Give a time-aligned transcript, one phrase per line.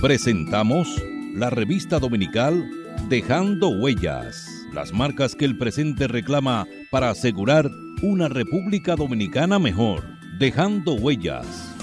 [0.00, 0.88] Presentamos
[1.34, 2.66] la revista dominical
[3.10, 10.02] Dejando Huellas, las marcas que el presente reclama para asegurar una República Dominicana mejor.
[10.38, 11.74] Dejando Huellas.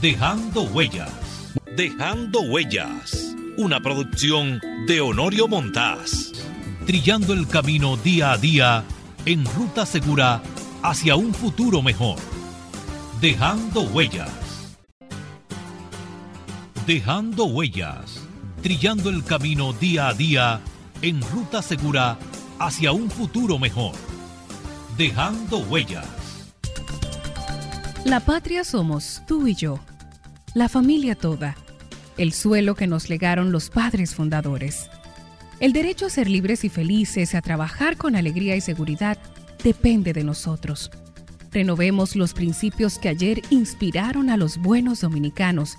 [0.00, 1.52] Dejando Huellas.
[1.76, 3.34] Dejando Huellas.
[3.56, 6.30] Una producción de Honorio Montás.
[6.86, 8.84] Trillando el camino día a día
[9.26, 10.42] en ruta segura
[10.84, 12.20] hacia un futuro mejor.
[13.20, 14.43] Dejando Huellas.
[16.86, 18.20] Dejando Huellas.
[18.62, 20.60] Trillando el camino día a día
[21.00, 22.18] en ruta segura
[22.58, 23.94] hacia un futuro mejor.
[24.98, 26.06] Dejando Huellas.
[28.04, 29.80] La patria somos tú y yo,
[30.52, 31.56] la familia toda,
[32.18, 34.90] el suelo que nos legaron los padres fundadores.
[35.60, 39.16] El derecho a ser libres y felices, a trabajar con alegría y seguridad,
[39.62, 40.90] depende de nosotros.
[41.50, 45.78] Renovemos los principios que ayer inspiraron a los buenos dominicanos,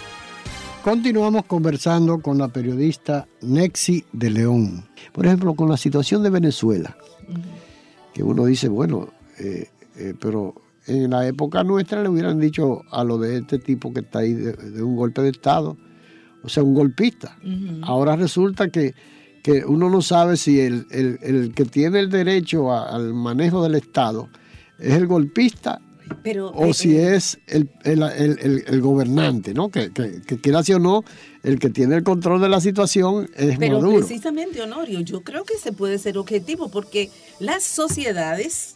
[0.83, 4.83] Continuamos conversando con la periodista Nexi de León.
[5.11, 6.97] Por ejemplo, con la situación de Venezuela,
[8.15, 10.55] que uno dice, bueno, eh, eh, pero
[10.87, 14.33] en la época nuestra le hubieran dicho a lo de este tipo que está ahí
[14.33, 15.77] de un golpe de Estado,
[16.41, 17.37] o sea, un golpista.
[17.83, 18.95] Ahora resulta que,
[19.67, 24.29] uno no sabe si el, que tiene el derecho al manejo del Estado
[24.79, 25.79] es el golpista
[26.53, 29.69] o eh, si eh, es el, gobernante, ¿no?
[29.69, 31.03] Que, que, quiera o no,
[31.43, 35.57] el que tiene el control de la situación es Pero precisamente, Honorio, yo creo que
[35.57, 38.75] se puede ser objetivo porque las sociedades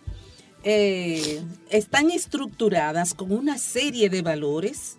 [0.67, 4.97] eh, están estructuradas con una serie de valores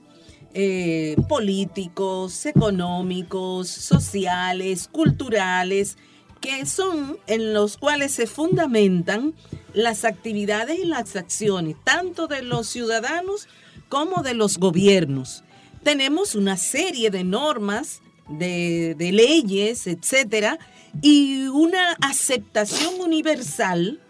[0.54, 5.98] eh, políticos, económicos, sociales, culturales,
[6.40, 9.34] que son en los cuales se fundamentan
[9.72, 13.48] las actividades y las acciones, tanto de los ciudadanos
[13.88, 15.44] como de los gobiernos.
[15.82, 20.58] Tenemos una serie de normas, de, leyes, etcétera,
[21.02, 24.00] y una aceptación universal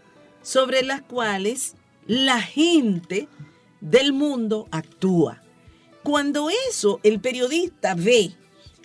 [0.43, 1.75] sobre las cuales
[2.07, 3.29] la gente
[3.81, 5.43] del mundo actúa.
[6.03, 8.33] Cuando eso el periodista ve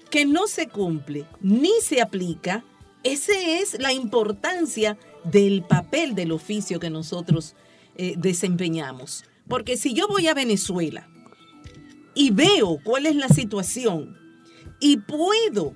[0.10, 2.66] que no se cumple ni se aplica,
[3.04, 7.56] esa es la importancia del papel del oficio que nosotros
[7.96, 9.24] eh, desempeñamos.
[9.48, 11.10] Porque si yo voy a Venezuela
[12.14, 14.18] y veo cuál es la situación
[14.80, 15.76] y puedo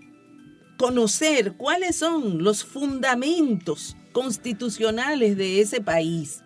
[0.77, 6.43] conocer cuáles son los fundamentos constitucionales de ese país,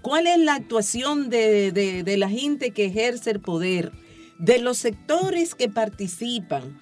[0.00, 3.92] cuál es la actuación de, la gente que ejerce el poder,
[4.38, 6.80] de los sectores que participan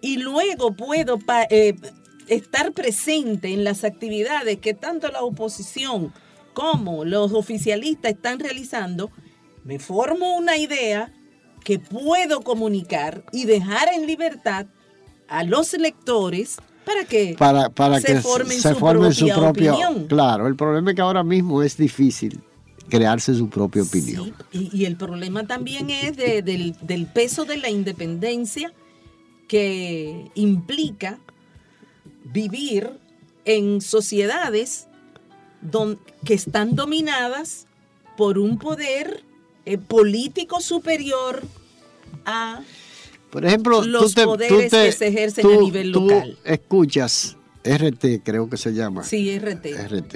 [0.00, 1.18] y luego puedo
[1.50, 1.74] eh,
[2.28, 6.12] estar presente en las actividades que tanto la oposición
[6.52, 9.10] como los oficialistas están realizando,
[9.64, 11.12] me formo una idea
[11.64, 14.66] que puedo comunicar y dejar en libertad
[15.28, 19.72] a los lectores para que, para, para se, que formen, se su, propia su propia
[19.72, 20.06] opinión.
[20.06, 22.40] Claro, el problema es que ahora mismo es difícil
[22.88, 24.34] crearse su propia opinión.
[24.52, 28.72] y, el problema también es del, peso de la independencia
[29.48, 31.18] que implica
[32.24, 32.90] vivir
[33.44, 34.88] en sociedades
[36.24, 37.66] que están dominadas
[38.16, 39.22] por un poder
[39.64, 41.42] eh, político superior
[42.26, 42.62] a
[43.30, 46.38] por ejemplo, los poderes que se ejercen a nivel local.
[46.44, 49.02] escuchas RT, creo que se llama.
[49.02, 49.66] Sí, RT.
[49.88, 50.14] RT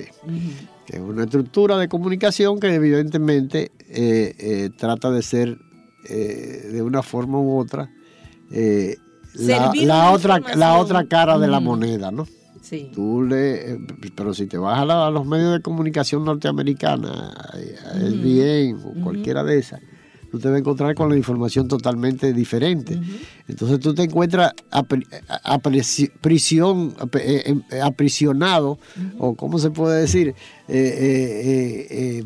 [0.88, 5.58] que es una estructura de comunicación que evidentemente eh, eh, trata de ser
[6.08, 7.90] eh, de una forma u otra
[9.34, 12.26] la, otra, la otra cara de la moneda, ¿no?
[12.62, 12.90] Sí.
[12.94, 13.78] Tú le,
[14.14, 17.34] pero si te vas a, los medios de comunicación norteamericana,
[17.94, 19.80] el bien o cualquiera de esas,
[20.30, 23.00] tú te vas a encontrar con la información totalmente diferente.
[23.46, 24.82] Entonces tú te encuentras a,
[26.20, 28.78] prisión, eh, eh, aprisionado,
[29.18, 30.34] o cómo se puede decir,
[30.68, 32.22] eh,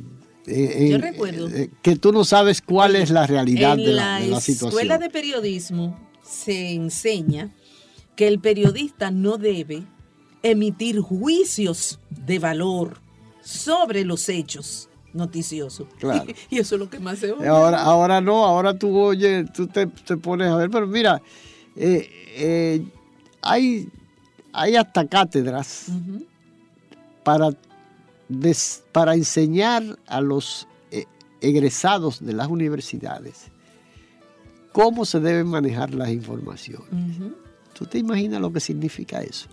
[0.90, 1.48] Yo recuerdo
[1.82, 4.82] que tú no sabes cuál es la realidad de la, de la situación.
[4.82, 7.50] En la escuela de periodismo se enseña
[8.16, 9.84] que el periodista no debe
[10.42, 12.98] emitir juicios de valor
[13.42, 15.86] sobre los hechos noticioso.
[15.98, 16.32] Claro.
[16.50, 17.46] y eso es lo que más se oye.
[17.46, 21.20] Ahora, ahora no, ahora tú oyes, tú te, pones a ver, pero mira,
[21.76, 22.84] eh, eh,
[23.42, 23.88] hay,
[24.52, 25.86] hay hasta cátedras
[27.22, 27.50] para,
[28.90, 31.04] para enseñar a los eh,
[31.42, 33.51] egresados de las universidades
[34.72, 36.88] cómo se deben manejar las informaciones.
[37.72, 39.48] ¿Tú te imaginas lo que significa eso?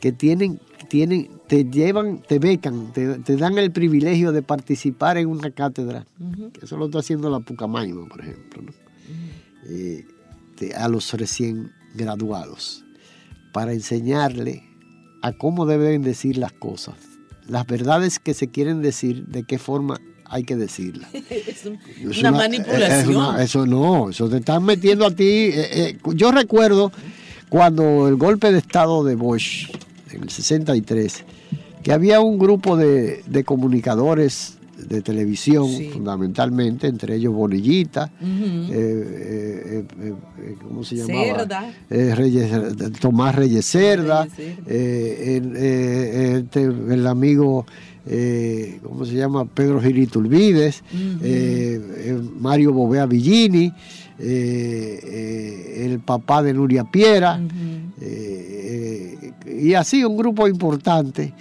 [0.00, 5.50] Que tienen, tienen, te llevan, te becan, te, dan el privilegio de participar en una
[5.50, 6.06] cátedra.
[6.60, 8.62] Eso lo está haciendo la Pucamaima, por ejemplo.
[9.66, 10.06] Eh,
[10.76, 12.84] a los recién graduados
[13.52, 14.62] para enseñarle
[15.22, 16.96] a cómo deben decir las cosas,
[17.46, 20.00] las verdades que se quieren decir, de qué forma
[20.34, 21.08] hay que decirlas.
[21.30, 21.64] es,
[22.18, 23.40] una, manipulación.
[23.40, 25.24] eso no, eso te están metiendo a ti.
[25.24, 26.90] Eh, eh, yo recuerdo
[27.48, 29.70] cuando el golpe de Estado de Bush,
[30.10, 31.24] en el 63,
[31.84, 34.58] que había un grupo de, de comunicadores
[34.88, 41.46] de televisión, fundamentalmente, entre ellos Bonillita, eh, eh, eh, ¿cómo se llamaba?
[43.00, 44.26] Tomás Reyes Cerda,
[44.66, 45.34] este,
[46.62, 47.66] el, amigo,
[48.82, 49.44] ¿cómo se llama?
[49.46, 50.82] Pedro Girito Ulvides,
[52.38, 53.72] Mario Bovea Villini,
[54.18, 57.40] el papá de Nuria Piera,
[59.46, 61.32] y así un grupo importante.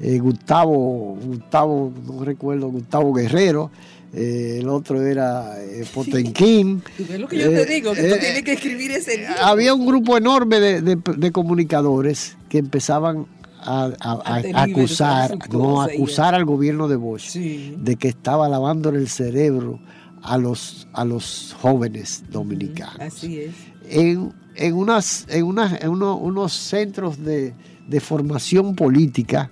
[0.00, 3.70] Eh, Gustavo, Gustavo, no recuerdo, Gustavo Guerrero,
[4.12, 6.82] eh, el otro era eh, Potenquín.
[6.98, 9.34] Es lo que yo te digo, que tú tienes que escribir ese libro.
[9.42, 13.26] Había un grupo enorme de, comunicadores que empezaban
[13.66, 19.80] a, acusar, no, acusar al gobierno de Bosch de que estaba lavándole el cerebro
[20.22, 23.00] a los, a los jóvenes dominicanos.
[23.00, 23.54] Así es.
[23.88, 27.54] En, en, unas, en, unas, en unos centros de,
[27.86, 29.50] de formación política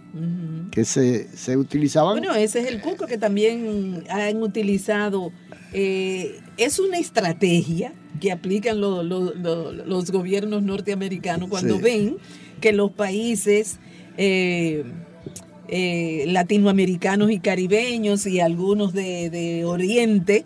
[0.71, 2.19] que se, utilizaban.
[2.19, 5.31] Bueno, ese es el cuco que también han utilizado.
[5.73, 12.17] Eh, es una estrategia que aplican los gobiernos norteamericanos cuando ven
[12.61, 13.79] que los países
[14.17, 14.85] eh,
[15.69, 20.45] eh, latinoamericanos y caribeños y algunos de, Oriente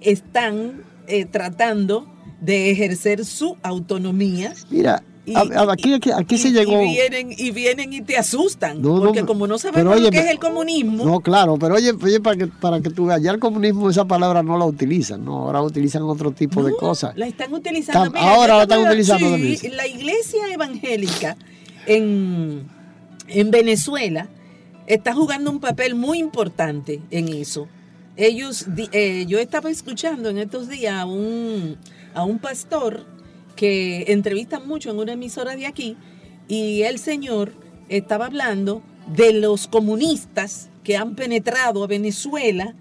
[0.00, 0.82] están
[1.30, 4.54] tratando de ejercer su autonomía.
[4.70, 5.02] Mira,
[5.36, 6.82] aquí, se llegó.
[6.82, 8.80] Y vienen, y vienen y te asustan.
[8.82, 11.04] porque como no sabemos lo que es el comunismo.
[11.04, 14.04] No, claro, pero oye, oye para, que, para que tú veas, ya el comunismo esa
[14.04, 15.46] palabra no la utilizan, ¿no?
[15.46, 17.16] Ahora utilizan otro tipo de cosas.
[17.16, 18.18] La están utilizando.
[18.18, 19.28] ahora la están utilizando
[19.74, 21.36] La iglesia evangélica
[21.88, 22.68] en,
[23.26, 24.28] en Venezuela
[24.86, 27.66] está jugando un papel muy importante en eso.
[28.16, 31.76] Ellos, eh, yo estaba escuchando en estos días a un,
[32.14, 33.06] a un pastor
[33.56, 35.96] que entrevistan mucho en una emisora de aquí
[36.46, 37.52] y el señor
[37.88, 38.82] estaba hablando
[39.14, 42.74] de los comunistas que han penetrado a Venezuela,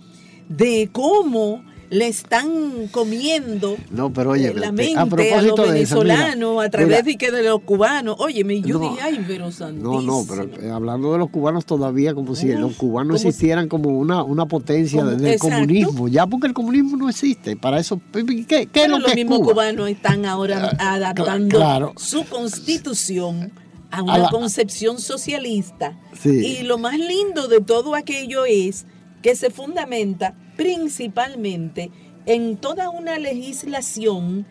[0.50, 7.06] de cómo le están comiendo no, pero oye, la mente a, los venezolanos a través
[7.06, 8.16] de, que de los cubanos.
[8.20, 12.36] Oye, yo dije, ay, pero No, no, pero eh, hablando de los cubanos todavía como
[12.36, 17.10] si los cubanos existieran como una, una potencia del comunismo, ya porque el comunismo no
[17.10, 17.56] existe.
[17.56, 22.26] Para eso, ¿qué, qué es lo los que mismos cubanos están ahora ah, adaptando su
[22.26, 23.52] constitución
[23.92, 25.98] a una concepción socialista.
[26.26, 28.86] Y lo más lindo de todo aquello es
[29.22, 31.92] que se fundamenta principalmente
[32.26, 34.46] en toda una legislación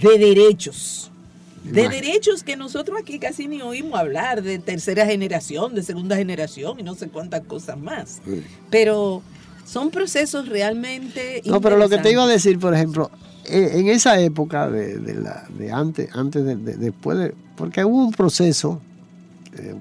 [0.00, 1.10] de derechos.
[1.64, 6.78] De derechos que nosotros aquí casi ni oímos hablar, de tercera generación, de segunda generación
[6.78, 8.20] y no sé cuántas cosas más.
[8.68, 9.22] Pero
[9.64, 11.42] son procesos realmente...
[11.46, 13.10] No, pero lo que te iba a decir, por ejemplo,
[13.46, 17.34] e, en esa época de, la, de antes, antes de, después de...
[17.56, 18.82] Porque hubo un proceso,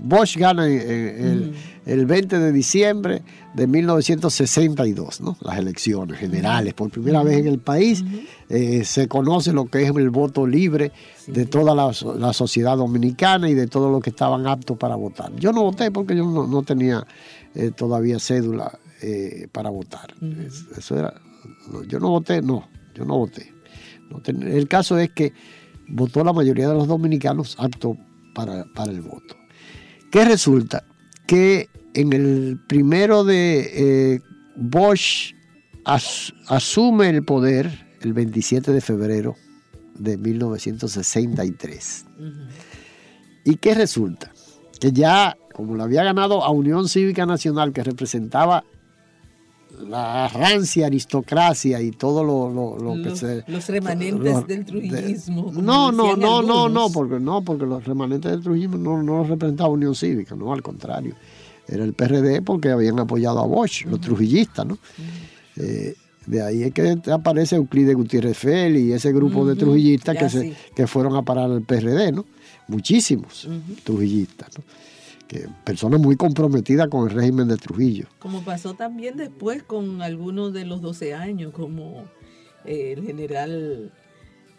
[0.01, 1.53] Bosch gana el,
[1.85, 5.37] el 20 de diciembre de 1962, ¿no?
[5.41, 6.73] las elecciones generales.
[6.73, 8.03] Por primera vez en el país
[8.49, 10.91] eh, se conoce lo que es el voto libre
[11.27, 15.35] de toda la, sociedad dominicana y de todos los que estaban aptos para votar.
[15.35, 17.05] Yo no voté porque yo no, tenía
[17.53, 20.13] eh, todavía cédula eh, para votar.
[20.77, 21.13] Eso era,
[21.87, 23.53] yo no voté, no, yo no voté.
[24.27, 25.33] el caso es que
[25.89, 27.97] votó la mayoría de los dominicanos aptos
[28.33, 29.42] para, para el voto.
[30.13, 30.85] ¿Qué resulta?
[31.25, 34.21] que en el primero de eh,
[34.55, 35.33] Bosch
[35.85, 39.35] asume el poder el 27 de febrero
[39.95, 42.05] de 1963.
[43.45, 44.31] ¿Y qué resulta?
[44.79, 48.63] Que ya, como lo había ganado a Unión Cívica Nacional, que representaba
[49.81, 53.43] la rancia aristocracia y todo lo, que se...
[53.47, 55.51] Los remanentes del trujillismo.
[55.53, 59.29] no, no, no, no, no, porque no, porque los remanentes del trujillismo no, no los
[59.29, 61.15] representaba Unión Cívica, no, al contrario.
[61.67, 64.77] Era el PRD porque habían apoyado a Bosch, los trujillistas, ¿no?
[65.57, 70.29] Eh, de ahí es que aparece Euclides Gutiérrez Feli y ese grupo de trujillistas que,
[70.29, 72.25] se, que fueron a parar al PRD, ¿no?
[72.67, 73.47] Muchísimos
[73.83, 74.63] trujillistas, ¿no?
[75.27, 78.07] Que personas muy comprometidas con el régimen de Trujillo.
[78.19, 82.05] Como pasó también después con algunos de los 12 años, como
[82.65, 83.91] eh, el general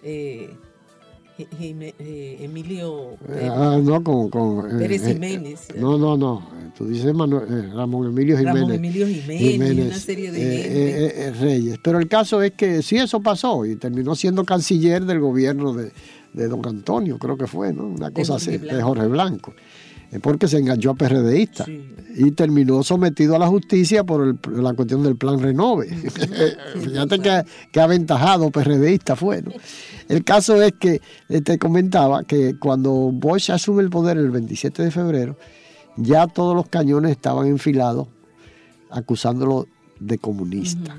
[0.02, 0.50] eh,
[1.38, 3.16] eh, Emilio
[3.50, 5.68] ah, no, con, Pérez Jiménez.
[5.76, 6.54] no, no, no.
[6.76, 8.62] Tú dices Ramón Emilio Jiménez.
[8.62, 11.78] Ramón Emilio Jiménez, una serie de Reyes.
[11.83, 15.92] Pero el caso es que sí, eso pasó y terminó siendo canciller del gobierno de,
[16.33, 17.87] de don Antonio, creo que fue, ¿no?
[17.87, 19.54] Una cosa así, de Jorge Blanco
[20.23, 21.66] porque se enganchó a PRDista
[22.16, 25.88] y terminó sometido a la justicia por la cuestión del plan Renove.
[26.80, 29.42] Fíjate que, aventajado PRDista fue.
[30.08, 34.82] El caso es que eh, te comentaba que cuando Bosch asume el poder el 27
[34.82, 35.37] de febrero,
[35.96, 38.08] ya todos los cañones estaban enfilados
[38.90, 39.66] acusándolo
[39.99, 40.96] de comunista.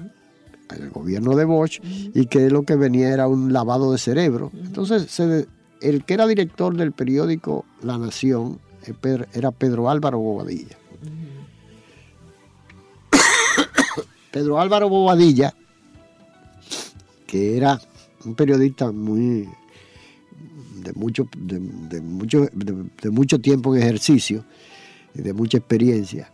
[0.76, 4.52] El gobierno de Bosch y que lo que venía era un lavado de cerebro.
[4.54, 5.20] Entonces,
[5.82, 8.60] el que era director del periódico La Nación,
[9.34, 10.78] era Pedro Álvaro Bobadilla.
[14.32, 15.54] Pedro Álvaro Bobadilla,
[17.26, 17.80] que era
[18.26, 19.48] un periodista muy
[20.86, 21.60] de mucho, de,
[22.02, 24.46] mucho, de, mucho tiempo en ejercicio
[25.16, 26.30] y de mucha experiencia,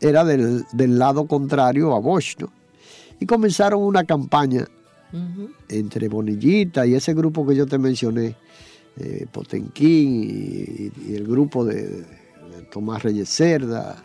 [0.00, 0.64] era del,
[0.98, 2.36] lado contrario a Bosch,
[3.20, 4.66] Y comenzaron una campaña
[5.68, 8.36] entre Bonillita y ese grupo que yo te mencioné,
[9.00, 12.04] eh, Potenquín y, el grupo de,
[12.70, 14.04] Tomás Reyes Cerda,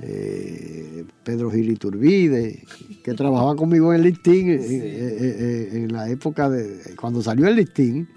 [0.00, 2.62] eh, Pedro Gil Iturbide,
[3.02, 8.08] que trabajaba conmigo en el listín eh, en, la época de cuando salió el listín.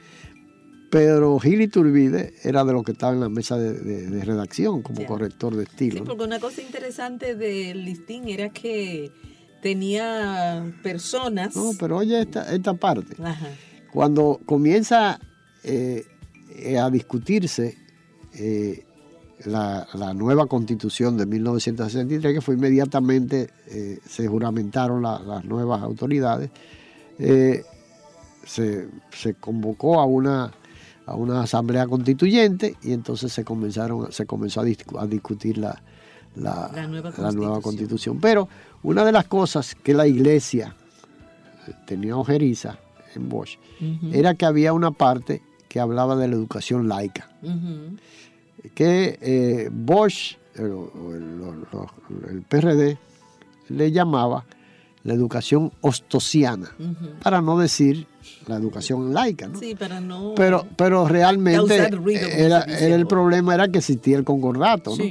[0.92, 5.56] Pedro Gil Iturbide era de los que estaba en la mesa de, redacción como corrector
[5.56, 5.98] de estilo.
[5.98, 9.12] Sí, porque una cosa interesante del listín era que
[9.62, 11.56] tenía personas.
[11.56, 13.16] No, pero oye esta, esta parte.
[13.92, 15.20] Cuando comienza
[15.64, 16.06] eh,
[16.80, 17.78] a discutirse
[18.34, 18.86] eh,
[19.46, 26.50] la, nueva constitución de 1963, que fue inmediatamente, eh, se juramentaron las nuevas autoridades,
[28.46, 28.88] se,
[29.40, 30.52] convocó a una,
[31.06, 35.82] a una asamblea constituyente y entonces se, comenzaron, se comenzó a, discutir la,
[36.36, 38.20] nueva constitución.
[38.20, 38.50] Pero
[38.84, 40.76] una de las cosas que la iglesia
[41.86, 42.78] tenía ojeriza
[43.16, 43.58] en Bosch
[44.12, 47.30] era que había una parte que hablaba de la educación laica.
[48.74, 52.98] Que eh, Bosch, el, PRD,
[53.70, 54.46] le llamaba
[55.04, 56.76] la educación ostosiana,
[57.24, 58.08] para no decir
[58.48, 59.48] la educación laica.
[59.48, 59.60] ¿no?
[59.60, 60.34] Sí, para no.
[60.36, 61.90] Pero, pero realmente
[62.36, 64.96] era, el problema era que existía el concordato.
[64.98, 65.04] ¿no?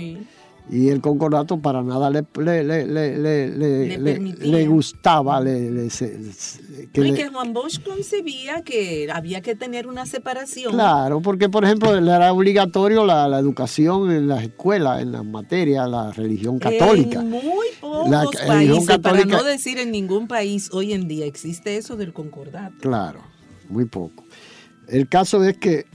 [0.70, 2.86] Y el concordato para nada le, le,
[4.38, 5.40] le, gustaba.
[5.40, 5.88] Le,
[6.92, 10.74] que, que Juan Bosch concebía que había que tener una separación.
[10.74, 16.12] Claro, porque por ejemplo era obligatorio la, educación en las escuelas, en las materias, la
[16.12, 17.20] religión católica.
[17.20, 21.96] En muy pocos países, para no decir en ningún país hoy en día existe eso
[21.96, 22.76] del concordato.
[22.80, 23.20] Claro,
[23.70, 24.24] muy poco.
[24.86, 25.86] El caso es que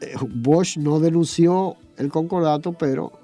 [0.00, 3.15] eh, Bosch no denunció el concordato, pero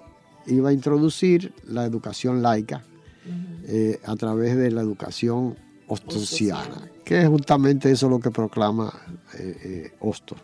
[0.47, 2.83] iba a introducir la educación laica
[3.67, 5.57] eh, a través de la educación
[5.87, 8.93] ostosiana, que es justamente eso lo que proclama
[9.39, 10.39] eh, eh, Hostos.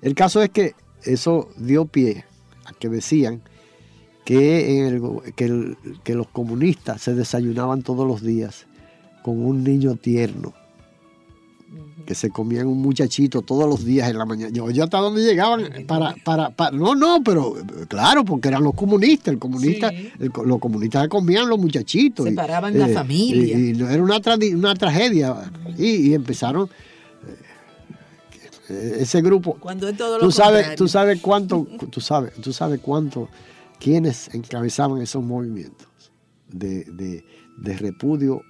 [0.00, 2.24] El caso es que eso dio pie
[2.64, 3.42] a que decían
[4.24, 5.00] que,
[6.04, 8.66] que los comunistas se desayunaban todos los días
[9.22, 10.54] con un niño tierno
[12.06, 14.50] que se comían un muchachito todos los días en la mañana.
[14.52, 17.54] Yo, yo hasta dónde llegaban para, para, no, no, pero
[17.88, 22.24] claro, porque eran los comunistas, el comunista, los comunistas comían los muchachitos.
[22.24, 23.58] Separaban la eh, familia.
[23.58, 24.20] Y, era una,
[24.54, 25.50] una tragedia.
[25.76, 26.70] Y, empezaron
[28.68, 29.56] eh, ese grupo.
[29.58, 33.28] Cuando es todo lo tú sabes, tú sabes cuánto, tú sabes, tú sabes cuánto,
[33.80, 35.88] quienes encabezaban esos movimientos
[36.48, 37.24] de, de,
[37.56, 38.42] de repudio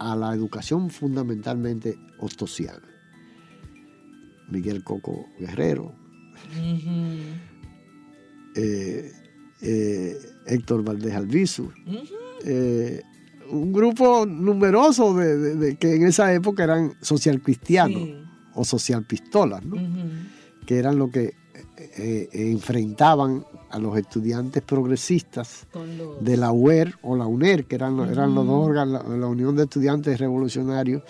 [0.00, 2.95] a la educación fundamentalmente ostosiana.
[4.48, 5.92] Miguel Coco Guerrero,
[8.54, 9.12] eh,
[9.60, 11.70] eh, Héctor Valdés Albizu,
[12.44, 13.02] eh,
[13.50, 18.02] un grupo numeroso de, que en esa época eran social cristianos
[18.54, 19.62] o social pistolas,
[20.64, 21.34] que eran lo que
[22.32, 25.66] enfrentaban a los estudiantes progresistas
[26.20, 29.64] de la UER o la UNER, que eran, eran los dos órganos, la, Unión de
[29.64, 31.02] Estudiantes Revolucionarios,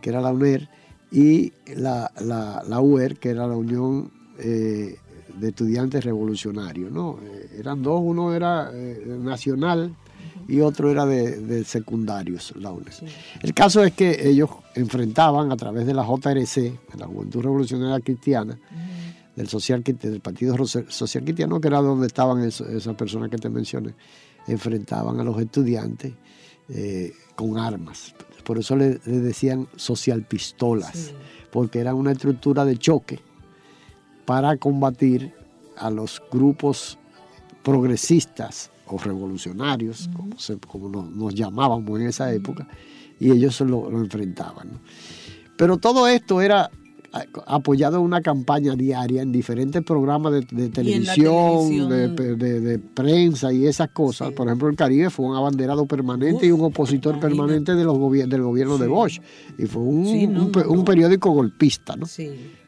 [0.00, 0.68] que era la UNER,
[1.10, 4.96] y la, la, UER, que era la Unión eh,
[5.38, 6.90] de Estudiantes Revolucionarios.
[6.90, 7.18] ¿no?
[7.22, 9.94] Eh, eran dos, uno era eh, nacional
[10.48, 12.92] y otro era de, secundarios, la UNER.
[13.40, 18.00] El caso es que ellos enfrentaban a través de la JRC, de la Juventud Revolucionaria
[18.00, 18.58] Cristiana,
[19.34, 23.94] del, social, del Partido Social Cristiano, que era donde estaban esas personas que te mencioné,
[24.46, 26.12] enfrentaban a los estudiantes
[26.68, 28.14] eh, con armas.
[28.44, 31.12] Por eso le, decían social pistolas,
[31.50, 33.20] porque era una estructura de choque
[34.24, 35.32] para combatir
[35.76, 36.98] a los grupos
[37.62, 40.10] progresistas o revolucionarios,
[40.68, 42.68] como, nos, llamábamos en esa época,
[43.18, 44.80] y ellos lo, lo enfrentaban.
[45.56, 46.70] Pero todo esto era
[47.46, 54.32] apoyado en una campaña diaria en diferentes programas de, televisión, de, prensa y esas cosas.
[54.32, 57.94] Por ejemplo, el Caribe fue un abanderado permanente y un opositor permanente de los
[58.28, 59.20] del gobierno de Bosch.
[59.58, 62.06] Y fue un, un periódico golpista, ¿no?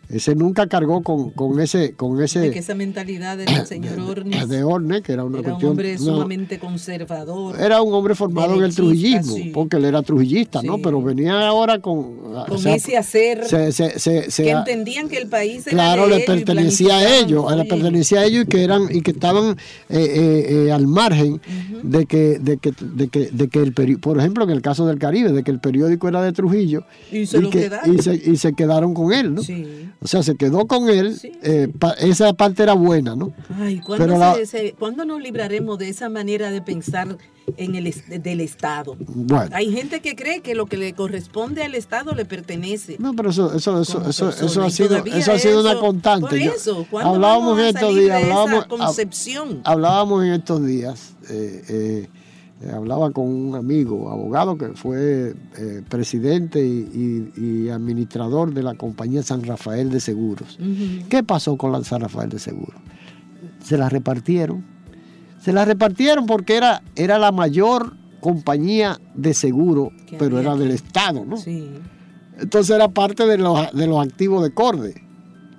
[0.08, 1.94] Ese nunca cargó con, con ese...
[1.94, 4.48] Con ese de que esa mentalidad del señor Ornes.
[4.48, 7.60] De Ornes, que era una era un hombre sumamente conservador.
[7.60, 10.78] Era un hombre formado en el trujillismo, porque él era trujillista, ¿no?
[10.78, 12.16] Pero venía ahora con...
[12.46, 18.20] Con ese hacer que entendían que el país Claro, le pertenecía a ellos, le pertenecía
[18.20, 19.56] a ellos y que eran y que estaban
[19.88, 21.40] eh, eh, eh, al margen
[21.82, 24.86] de, que, de, que, de, que, de que el periódico, por ejemplo, en el caso
[24.86, 28.36] del Caribe, de que el periódico era de Trujillo y se, que, y se, y
[28.36, 29.42] se quedaron con él, ¿no?
[29.42, 29.90] Sí.
[30.00, 31.19] O sea, se quedó con él.
[31.43, 33.33] Eh, esa parte era buena, ¿no?
[33.59, 37.17] Ay, ¿cuándo, nos libraremos de esa manera de pensar
[37.57, 38.97] en el del Estado?
[38.99, 39.50] Bueno.
[39.55, 42.97] Hay gente que cree que lo que le corresponde al Estado le pertenece.
[42.99, 46.29] No, pero eso, eso, eso, eso, eso ha sido, eso ha sido una constante.
[46.29, 49.61] Por eso, hablábamos en estos días, hablábamos, concepción?
[49.65, 51.15] hablábamos en estos días.
[51.31, 52.09] Eh, eh,
[52.70, 59.42] hablaba con un amigo, abogado, que fue eh, presidente y, administrador de la compañía San
[59.42, 60.58] Rafael de Seguros.
[61.08, 62.80] ¿Qué pasó con la San Rafael de Seguros?
[63.62, 64.64] Se la repartieron.
[65.40, 71.25] Se la repartieron porque era, era la mayor compañía de seguro, pero era del Estado,
[71.25, 71.37] ¿no?
[71.37, 71.68] Sí.
[72.38, 75.02] Entonces era parte de los, de los activos de Corde.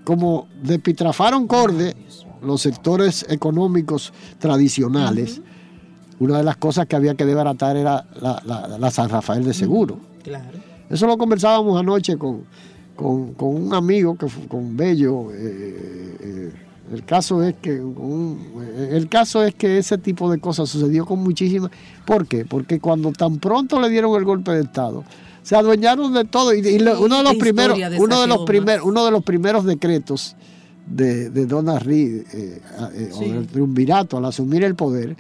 [0.04, 1.96] Como despitrafaron Corde,
[2.42, 5.42] los sectores económicos tradicionales,
[6.20, 10.00] una de las cosas que había que desbaratar era la, San Rafael de Seguro.
[10.24, 10.58] Claro.
[10.90, 12.44] Eso lo conversábamos anoche con,
[12.96, 15.32] con, un amigo, que con Bello.
[15.32, 16.54] Eh, eh,
[16.94, 17.82] el caso es que
[18.92, 21.72] el caso es que ese tipo de cosas sucedió con muchísimas.
[22.06, 22.46] ¿Por qué?
[22.46, 25.04] Porque cuando tan pronto le dieron el golpe de estado,
[25.44, 26.60] se adueñaron de todo y,
[27.00, 30.36] uno de los primeros, uno de los primeros, uno de los primeros decretos
[30.86, 32.62] de, de Donna Reed eh,
[33.14, 35.16] o del triunvirato al asumir el poder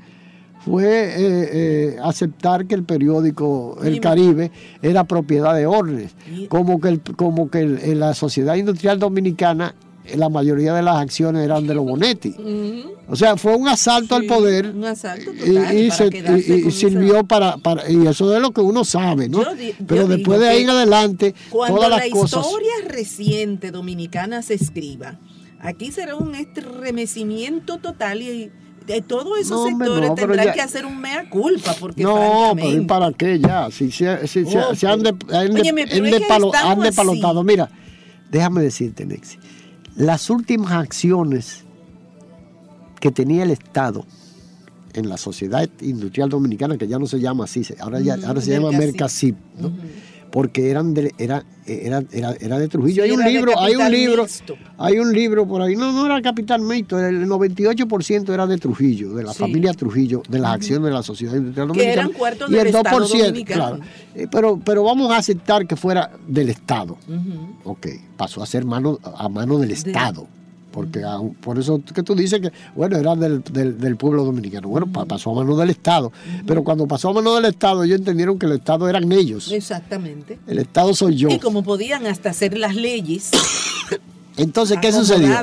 [0.65, 6.15] fue eh, eh, aceptar que el periódico El Caribe era propiedad de Ornes,
[6.49, 9.75] como que, como que en la sociedad industrial dominicana
[10.15, 12.35] la mayoría de las acciones eran de los Bonetti.
[13.09, 14.71] O sea, fue un asalto al poder.
[14.75, 15.91] Un asalto total y,
[16.71, 19.43] sirvió para, para, Y eso es lo que uno sabe, ¿no?
[19.87, 22.41] Pero después de ahí en adelante, todas las cosas.
[22.43, 25.19] Cuando la historia reciente dominicana se escriba,
[25.59, 28.51] aquí será un estremecimiento total y
[28.87, 33.39] de todos esos sectores tendrán que hacer un mea culpa porque no pero para qué
[33.39, 37.69] ya si se, si, se han, de, han, depalotado mira
[38.31, 39.37] déjame decirte Nexi
[39.97, 41.65] las últimas acciones
[42.99, 44.05] que tenía el Estado
[44.93, 48.51] en la sociedad industrial dominicana que ya no se llama así ahora ya ahora se
[48.51, 49.35] llama Mercasip.
[49.59, 49.71] ¿no?
[50.31, 53.03] Porque eran de, era, era, era, de Trujillo.
[53.03, 54.25] hay un libro, hay un libro,
[54.77, 55.75] hay un libro por ahí.
[55.75, 60.39] No, no era Capital Mixto, el 98% era de Trujillo, de la familia Trujillo, de
[60.39, 62.09] las acciones de la sociedad industrial dominicana.
[62.49, 63.79] y el 2%, claro.
[64.15, 66.97] Eh, pero, pero vamos a aceptar que fuera del Estado.
[67.63, 70.27] Ok, pasó a ser mano, a mano del Estado
[70.77, 71.03] porque
[71.41, 74.67] por eso que tú dices que, bueno, era del, pueblo dominicano.
[74.67, 76.11] Bueno, pasó a mano del Estado.
[76.45, 79.51] Pero cuando pasó a mano del Estado, ellos entendieron que el Estado eran ellos.
[79.51, 80.37] Exactamente.
[80.45, 81.29] El Estado soy yo.
[81.29, 83.31] Y como podían hasta hacer las leyes.
[84.37, 85.35] Entonces, ¿qué sucedió?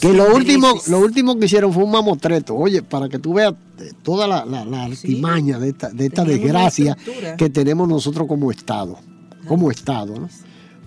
[0.00, 2.54] que lo último, lo último que hicieron fue un mamotreto.
[2.54, 6.96] Oye, para que tú veas eh, toda la, la, artimaña de esta, de esta desgracia
[7.36, 9.00] que tenemos nosotros como Estado.
[9.48, 10.28] Como Estado, ¿no?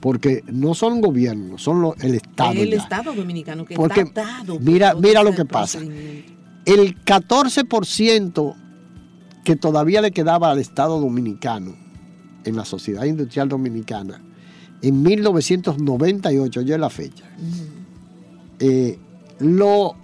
[0.03, 2.51] Porque no son gobiernos, son el Estado.
[2.51, 5.79] El Estado dominicano que porque está dado Mira, mira lo que pasa.
[5.79, 8.55] El 14%
[9.45, 11.73] que todavía le quedaba al Estado dominicano
[12.43, 14.21] en la sociedad industrial dominicana
[14.81, 17.23] en 1998, yo es la fecha,
[18.59, 18.99] eh,
[19.39, 19.95] lo,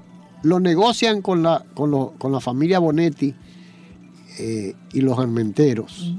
[0.44, 3.36] lo, negocian con la, con, la familia Bonetti
[4.40, 6.16] eh, y los armenteros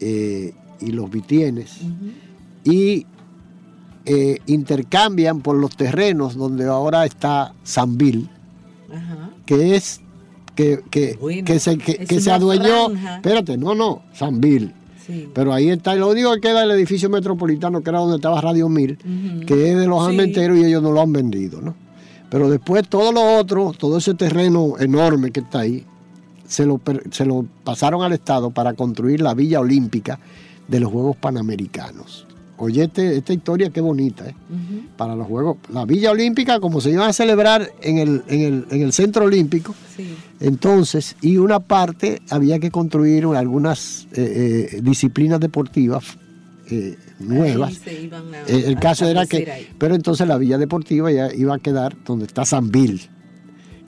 [0.00, 1.82] eh, y los vitienes
[2.66, 3.06] y
[4.04, 8.28] eh, intercambian por los terrenos donde ahora está Sanville,
[9.46, 10.00] que es
[10.54, 14.72] que, que, se, que, se adueñó, espérate, no, no, Sanville,
[15.34, 18.68] Pero ahí está, lo único que queda el edificio metropolitano, que era donde estaba Radio
[18.68, 18.96] Mil,
[19.46, 21.74] que es de los almenteros y ellos no lo han vendido, ¿no?
[22.30, 25.84] Pero después todo lo otro, todo ese terreno enorme que está ahí,
[26.48, 30.18] se lo, se lo pasaron al Estado para construir la Villa Olímpica
[30.66, 32.26] de los Juegos Panamericanos.
[32.58, 34.34] Oye, este, esta historia qué bonita, ¿eh?
[34.96, 35.58] Para los Juegos.
[35.72, 39.74] La Villa Olímpica, como se iba a celebrar en el, en el, Centro Olímpico,
[40.40, 46.18] entonces, y una parte había que construir algunas eh, eh, disciplinas deportivas
[47.20, 47.80] nuevas.
[48.48, 52.44] el caso era que, pero entonces la Villa Deportiva ya iba a quedar donde está
[52.44, 53.08] San Bill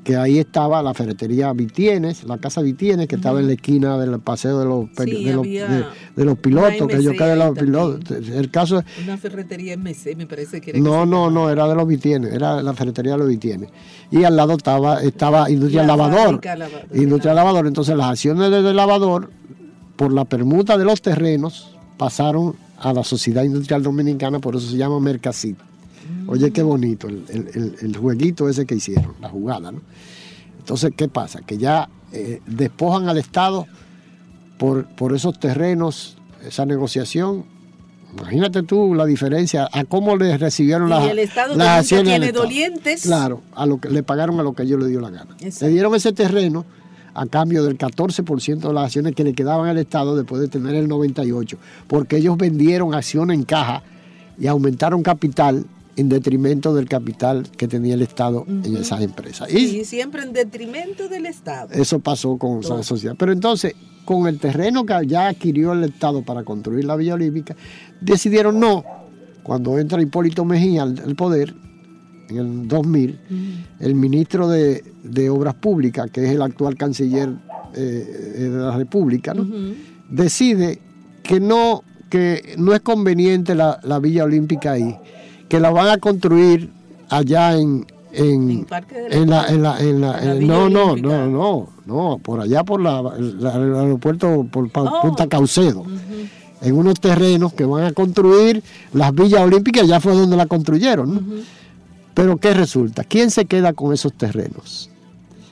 [0.09, 4.19] que ahí estaba la ferretería Vitienes, la casa Vitienes, que estaba en la esquina del
[4.21, 8.27] paseo de los, de, los pilotos, que yo quedé los pilotos.
[8.27, 10.81] El caso Una ferretería MC, me parece que era.
[10.81, 13.69] No, no, no, era de los Vitienes, era la ferretería de los Vitienes.
[14.11, 16.41] Y al lado estaba, estaba Industria Lavador.
[16.95, 17.67] Industria Lavador.
[17.67, 19.31] Entonces las acciones del lavador,
[19.97, 24.79] por la permuta de los terrenos, pasaron a la Sociedad Industrial Dominicana, por eso se
[24.79, 25.68] llama Mercasito.
[26.27, 29.81] Oye, qué bonito el, jueguito ese que hicieron, la jugada, ¿no?
[30.59, 31.41] Entonces, ¿qué pasa?
[31.41, 33.67] Que ya eh, despojan al Estado
[34.59, 37.45] por, por esos terrenos, esa negociación.
[38.17, 43.03] Imagínate tú la diferencia, a cómo le recibieron las, el Estado las tiene dolientes.
[43.03, 45.37] Claro, a lo que le pagaron a lo que ellos le dio la gana.
[45.41, 46.65] Le dieron ese terreno
[47.15, 50.75] a cambio del 14% de las acciones que le quedaban al Estado después de tener
[50.75, 53.83] el 98%, porque ellos vendieron acciones en caja
[54.39, 55.67] y aumentaron capital
[55.99, 59.53] en detrimento del capital que tenía el Estado en esas empresas.
[59.53, 61.71] Y, siempre en detrimento del Estado.
[61.73, 63.17] Eso pasó con esa sociedad.
[63.19, 67.57] Pero entonces, con el terreno que ya adquirió el Estado para construir la Villa Olímpica,
[68.01, 68.85] decidieron no.
[69.43, 71.53] Cuando entra Hipólito Mejía al, poder,
[72.29, 73.21] en el 2000,
[73.81, 77.31] el ministro de, Obras Públicas, que es el actual canciller
[77.75, 79.35] eh, de la República,
[80.09, 80.79] decide
[81.25, 84.97] que no, que no es conveniente la, la Villa Olímpica ahí
[85.49, 86.71] que la van a construir
[87.09, 88.67] allá en en,
[89.11, 93.15] en, la, en, la, en, la, no, no, no, no, no, por allá por la,
[93.17, 95.03] el, aeropuerto por oh.
[95.03, 95.85] Punta Caucedo,
[96.61, 101.43] en unos terrenos que van a construir las villas olímpicas, ya fue donde la construyeron.
[102.15, 103.05] Pero ¿qué resulta?
[103.05, 104.91] ¿Quién se queda con esos terrenos?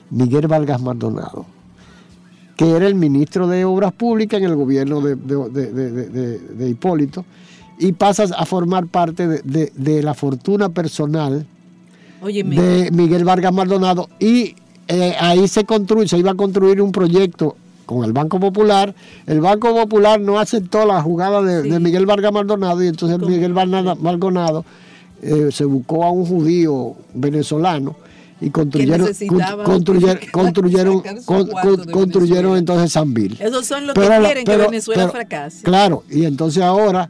[0.09, 1.45] Miguel Vargas Maldonado,
[2.57, 7.23] que era el ministro de Obras Públicas en el gobierno de, de Hipólito
[7.79, 11.45] y pasas a formar parte de, la fortuna personal
[12.21, 14.55] de Miguel Vargas Maldonado y
[14.87, 18.93] eh, ahí se construye, se iba a construir un proyecto con el Banco Popular.
[19.25, 23.99] El Banco Popular no aceptó la jugada de, Miguel Vargas Maldonado y entonces Miguel Vargas
[23.99, 24.65] Maldonado
[25.21, 27.95] eh, se buscó a un judío venezolano
[28.39, 29.07] y construyeron
[29.61, 31.01] construyeron construyeron,
[31.91, 33.35] construyeron, entonces San Bill.
[33.39, 35.63] Esos son los que quieren que Venezuela fracase.
[35.63, 37.09] Claro, y entonces ahora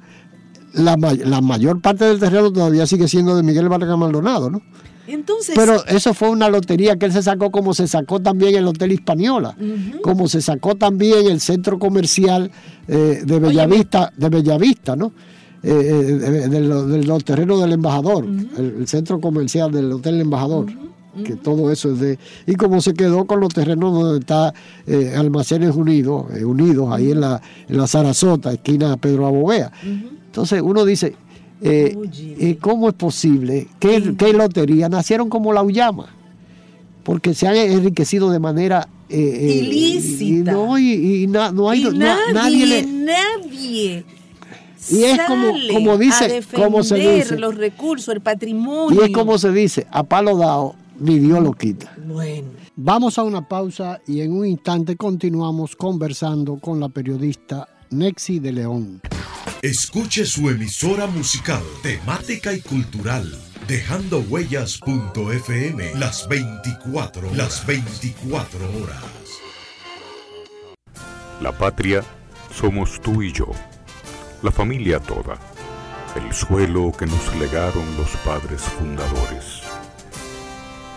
[0.74, 4.62] la, mayor parte del terreno todavía sigue siendo de Miguel Vargas Maldonado, ¿no?
[5.08, 8.68] Entonces, Pero eso fue una lotería que él se sacó como se sacó también el
[8.68, 9.56] Hotel Hispaniola,
[10.02, 12.52] como se sacó también el centro comercial
[12.90, 15.14] eh, de Bellavista, de Bellavista, ¿no?
[15.64, 20.66] Eh, eh, de, los terrenos del embajador, el, centro comercial del Hotel Embajador.
[21.24, 22.20] que todo eso es de...
[22.46, 24.54] Y como se quedó con los terrenos donde está
[25.18, 29.72] Almacenes Unidos, unidos ahí en la, en la Sarasota, esquina Pedro Abovea.
[30.38, 31.16] Entonces uno dice,
[31.64, 33.68] eh, eh, ¿cómo es posible?
[33.80, 34.00] ¿Qué,
[34.34, 34.88] lotería?
[34.88, 36.14] Nacieron como la Ullama,
[37.02, 40.52] porque se han enriquecido de manera eh, ilícita.
[40.80, 44.06] Y, no, hay nadie, nadie,
[44.92, 49.02] y es como, como dice, como se dice, los recursos, el patrimonio.
[49.02, 51.92] Y es como se dice, a palo dado, ni Dios lo quita.
[52.06, 52.50] Bueno.
[52.76, 58.52] Vamos a una pausa y en un instante continuamos conversando con la periodista Nexi de
[58.52, 59.02] León.
[59.64, 63.36] Escuche su emisora musical, temática y cultural,
[63.68, 69.04] dejando huellas.fm las 24, las 24 horas.
[71.42, 72.04] La patria
[72.54, 73.48] somos tú y yo,
[74.44, 75.40] la familia toda,
[76.16, 79.64] el suelo que nos legaron los padres fundadores,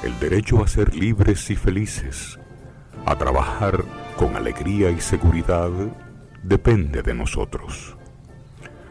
[0.03, 2.39] el derecho a ser libres y felices,
[3.07, 3.83] a trabajar
[4.19, 5.71] con alegría y seguridad,
[6.43, 7.97] depende de nosotros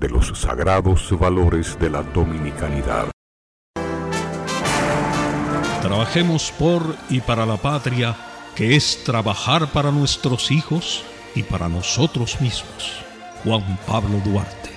[0.00, 3.10] de los sagrados valores de la dominicanidad.
[5.82, 8.16] Trabajemos por y para la patria,
[8.56, 13.02] que es trabajar para nuestros hijos y para nosotros mismos.
[13.44, 14.70] Juan Pablo Duarte,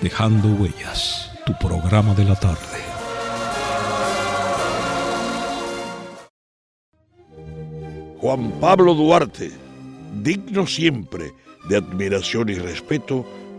[0.00, 2.80] dejando huellas, tu programa de la tarde.
[8.20, 9.50] Juan Pablo Duarte,
[10.22, 11.32] digno siempre
[11.68, 13.26] de admiración y respeto,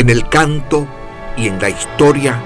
[0.00, 0.88] en el canto
[1.36, 2.42] y en la historia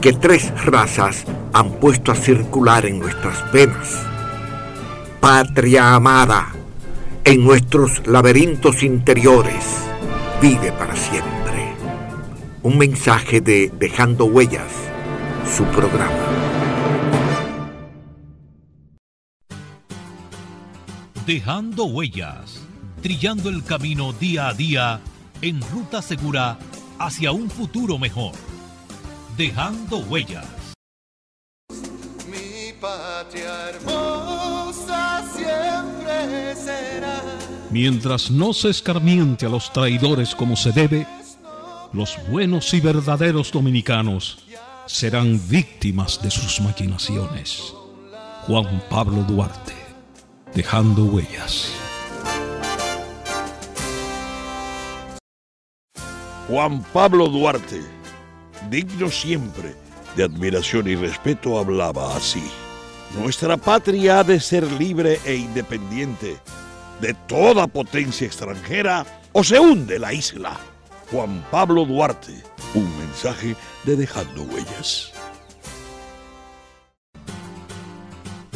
[0.00, 4.06] que tres razas han puesto a circular en nuestras venas.
[5.20, 6.52] Patria amada,
[7.24, 9.64] en nuestros laberintos interiores,
[10.40, 11.74] vive para siempre.
[12.62, 14.70] Un mensaje de Dejando Huellas,
[15.56, 16.12] su programa.
[21.26, 22.60] Dejando Huellas,
[23.02, 25.00] trillando el camino día a día
[25.40, 26.58] en ruta segura
[27.04, 28.32] hacia un futuro mejor.
[29.36, 30.46] Dejando huellas.
[32.30, 37.22] Mi patria hermosa siempre será.
[37.70, 41.06] Mientras no se escarmiente a los traidores como se debe,
[41.92, 44.44] los buenos y verdaderos dominicanos
[44.86, 47.74] serán víctimas de sus maquinaciones.
[48.46, 49.74] Juan Pablo Duarte,
[50.54, 51.81] dejando huellas.
[56.48, 57.80] Juan Pablo Duarte,
[58.68, 59.76] digno siempre
[60.16, 62.42] de admiración y respeto, hablaba así.
[63.18, 66.36] Nuestra patria ha de ser libre e independiente
[67.00, 70.58] de toda potencia extranjera o se hunde la isla.
[71.10, 72.42] Juan Pablo Duarte,
[72.74, 75.12] un mensaje de Dejando Huellas.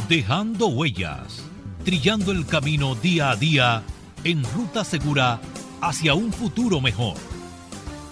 [0.09, 1.43] Dejando Huellas,
[1.85, 3.83] trillando el camino día a día
[4.23, 5.39] en ruta segura
[5.81, 7.15] hacia un futuro mejor.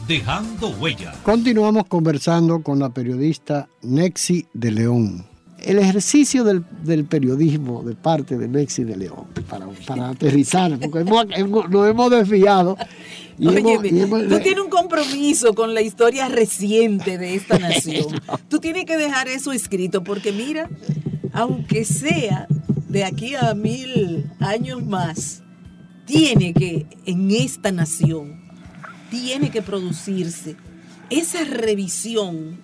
[0.07, 1.17] Dejando huellas.
[1.23, 5.25] Continuamos conversando con la periodista Nexi de León.
[5.57, 6.63] El ejercicio del,
[7.05, 9.25] periodismo de parte de Nexi de León,
[9.87, 12.77] para, aterrizar, porque nos hemos desviado.
[13.39, 13.51] tú
[14.43, 18.05] tienes un compromiso con la historia reciente de esta nación.
[18.47, 20.69] Tú tienes que dejar eso escrito, porque mira,
[21.33, 22.47] aunque sea
[22.87, 25.41] de aquí a mil años más,
[26.05, 28.44] tiene que en esta nación
[29.09, 30.55] tiene que producirse
[31.09, 32.59] esa revisión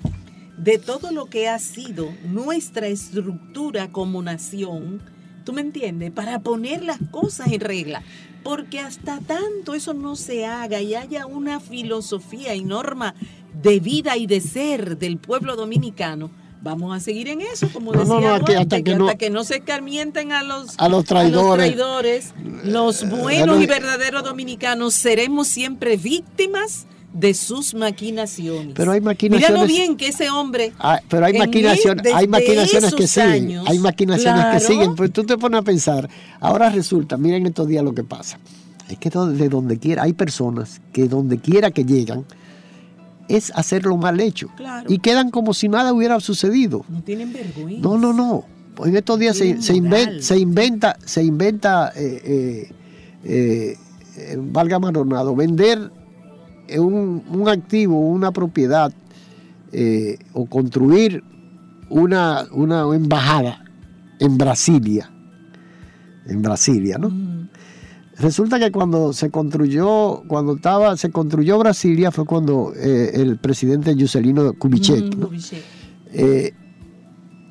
[0.58, 5.02] de todo lo que ha sido nuestra estructura como nación,
[5.44, 6.12] ¿tú me entiendes?
[6.12, 8.04] Para poner las cosas en regla.
[8.44, 13.14] Porque hasta tanto eso no se haga y haya una filosofía y norma
[13.62, 18.36] de vida y de ser del pueblo dominicano, vamos a seguir en eso, como decía
[18.36, 18.82] hasta,
[19.18, 24.94] que, no, se escarmienten a los, a los traidores, los, eh, buenos y verdaderos dominicanos
[24.94, 28.74] seremos siempre víctimas de sus maquinaciones.
[28.76, 29.68] Pero hay maquinaciones.
[29.68, 30.72] bien que ese hombre.
[30.80, 33.62] Ah, pero hay maquinaciones, hay maquinaciones que siguen.
[33.66, 34.96] hay maquinaciones que siguen.
[34.96, 36.10] Pues tú te pones a pensar.
[36.40, 38.40] Ahora resulta, miren estos días lo que pasa.
[38.90, 42.26] Es que de donde quiera, hay personas que donde quiera que llegan,
[43.36, 44.50] es hacerlo mal hecho.
[44.88, 46.86] Y quedan como si nada hubiera sucedido.
[46.90, 47.82] No tienen vergüenza.
[47.82, 48.46] No, no, no.
[48.86, 52.70] En estos días se, inventa, se inventa, se inventa eh,
[53.24, 53.78] eh,
[54.18, 55.92] eh, valga maronado, vender
[56.78, 58.92] un, un activo, una propiedad
[60.34, 61.24] o construir
[61.90, 63.64] una, una embajada
[64.20, 65.12] en Brasilia.
[66.26, 67.10] En Brasilia, ¿no?
[68.22, 73.96] Resulta que cuando se construyó, cuando estaba, se construyó Brasilia fue cuando eh, el presidente
[73.98, 75.16] Juscelino Kubitschek,
[76.14, 76.54] eh,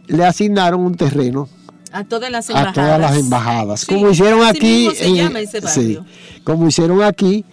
[0.07, 1.49] le asignaron un terreno
[1.93, 2.75] A todas las a embajadas.
[2.75, 5.99] todas las embajadas, Sí, como hicieron aquí, sí,
[6.45, 7.45] como hicieron aquí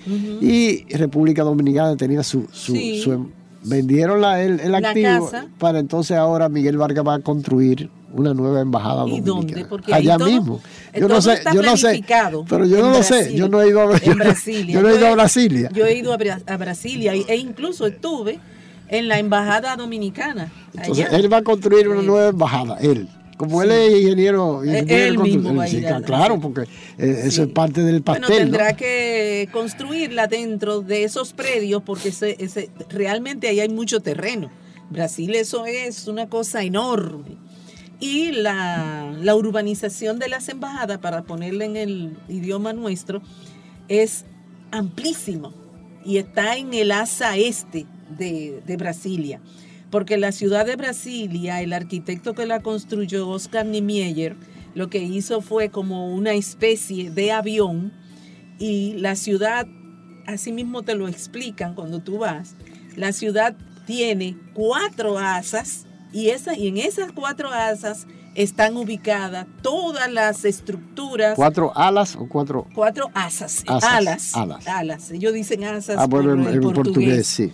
[0.42, 3.02] y República Dominicana tenía su, su, Sí.
[3.02, 3.28] su- em-
[3.68, 5.48] vendieron la, el, el La activo casa.
[5.60, 9.26] para entonces ahora Miguel Vargas va a construir una nueva embajada ¿Y dominicana
[9.62, 9.66] dónde?
[9.66, 10.60] Porque allá todo- mismo.
[10.98, 12.04] Yo no sé, yo no sé,
[12.50, 14.74] pero yo no lo sé, yo no he ido a, en Brasilia.
[14.74, 15.70] yo no he ido a Brasilia.
[15.74, 18.40] Yo he ido a, Bra- a Brasilia e incluso estuve
[18.88, 20.52] en la embajada dominicana.
[20.74, 23.08] Entonces él va a construir una nueva embajada, él.
[23.38, 26.62] Como él es ingeniero, ingeniero él constru- mismo va a sí, ir a- claro, porque
[26.98, 28.38] eh, eso es parte del Bueno, pastel.
[28.52, 28.58] ¿no?
[28.58, 34.50] tendrá que construirla dentro de esos predios porque ese, ese- realmente ahí hay mucho terreno.
[34.90, 37.38] Brasil eso es una cosa enorme.
[38.00, 43.22] Y la, la urbanización de las embajadas, para ponerla en el idioma nuestro,
[43.88, 44.26] es
[44.72, 45.54] amplísimo
[46.06, 47.86] y está en el asa este
[48.18, 49.42] de, de Brasilia.
[49.90, 54.36] Porque la ciudad de Brasilia, el arquitecto que la construyó, Oscar Niemeyer,
[54.76, 57.94] lo que hizo fue como una especie de avión
[58.60, 59.66] y la ciudad,
[60.26, 62.56] así mismo te lo explican cuando tú vas,
[62.96, 70.12] la ciudad tiene cuatro asas y, esa, y en esas cuatro asas están ubicadas todas
[70.12, 71.36] las estructuras.
[71.36, 72.68] ¿Cuatro alas o cuatro?
[72.76, 74.68] Cuatro asas, Asas, alas, alas.
[74.68, 75.12] alas.
[75.12, 77.52] Ellos dicen asas Ah, bueno, por en, el en portugués, sí.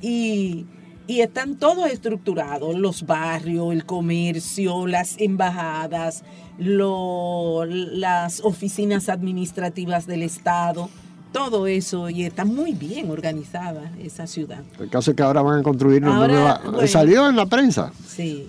[0.00, 0.64] y,
[1.06, 6.24] y están todos estructurados, los barrios, el comercio, las embajadas,
[6.58, 10.88] lo- las oficinas administrativas del Estado,
[11.32, 14.62] todo eso, y está muy bien organizada esa ciudad.
[14.78, 16.60] El caso es que ahora van a construir una Ahora, nueva.
[16.64, 16.86] bueno.
[16.88, 18.46] Salió en la prensa Sí.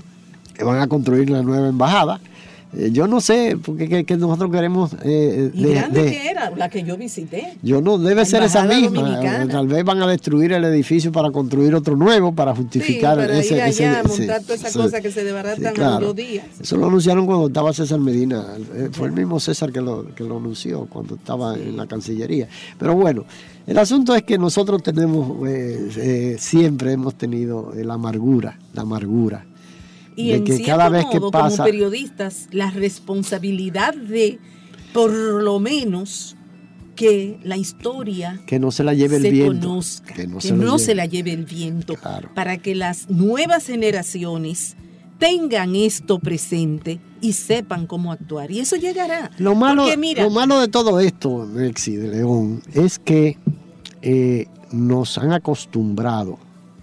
[0.53, 2.19] que van a construir una nueva embajada.
[2.77, 4.91] Eh, yo no sé, porque que, que nosotros queremos.
[5.03, 7.57] eh, Y de- grande de- que era la que yo visité.
[7.61, 9.01] yo no, debe La ser esa misma.
[9.01, 9.43] dominicana.
[9.43, 13.17] Eh, Tal vez van a destruir el edificio para construir otro nuevo, para Sí, justificar
[13.17, 13.55] para ese.
[13.55, 14.77] ir allá a ese- montar sí, toda esa sí.
[14.79, 16.13] cosa que se desbaratan Sí, claro.
[16.13, 16.45] días.
[16.59, 18.45] Eso lo anunciaron cuando estaba César Medina.
[18.75, 22.47] eh, Fue el mismo César que lo, que lo anunció cuando estaba en la Cancillería.
[22.77, 23.23] Pero bueno,
[23.67, 29.45] el asunto es que nosotros tenemos, eh, eh, siempre hemos tenido la amargura, la amargura.
[30.15, 34.39] Y de en que cierto cada vez que modo, pasa, como periodistas, la responsabilidad de,
[34.93, 36.35] por lo menos,
[36.95, 39.67] que la historia que no se la lleve el viento.
[39.67, 40.79] conozca, que no, que se, la no lleve.
[40.79, 42.29] se la lleve el viento, Claro.
[42.33, 44.77] para que las nuevas generaciones
[45.19, 48.51] tengan esto presente y sepan cómo actuar.
[48.51, 49.31] Y eso llegará.
[49.37, 53.37] Lo malo, Porque mira, lo malo de todo esto, Mexi de León, es que
[54.01, 56.37] eh, nos han acostumbrado,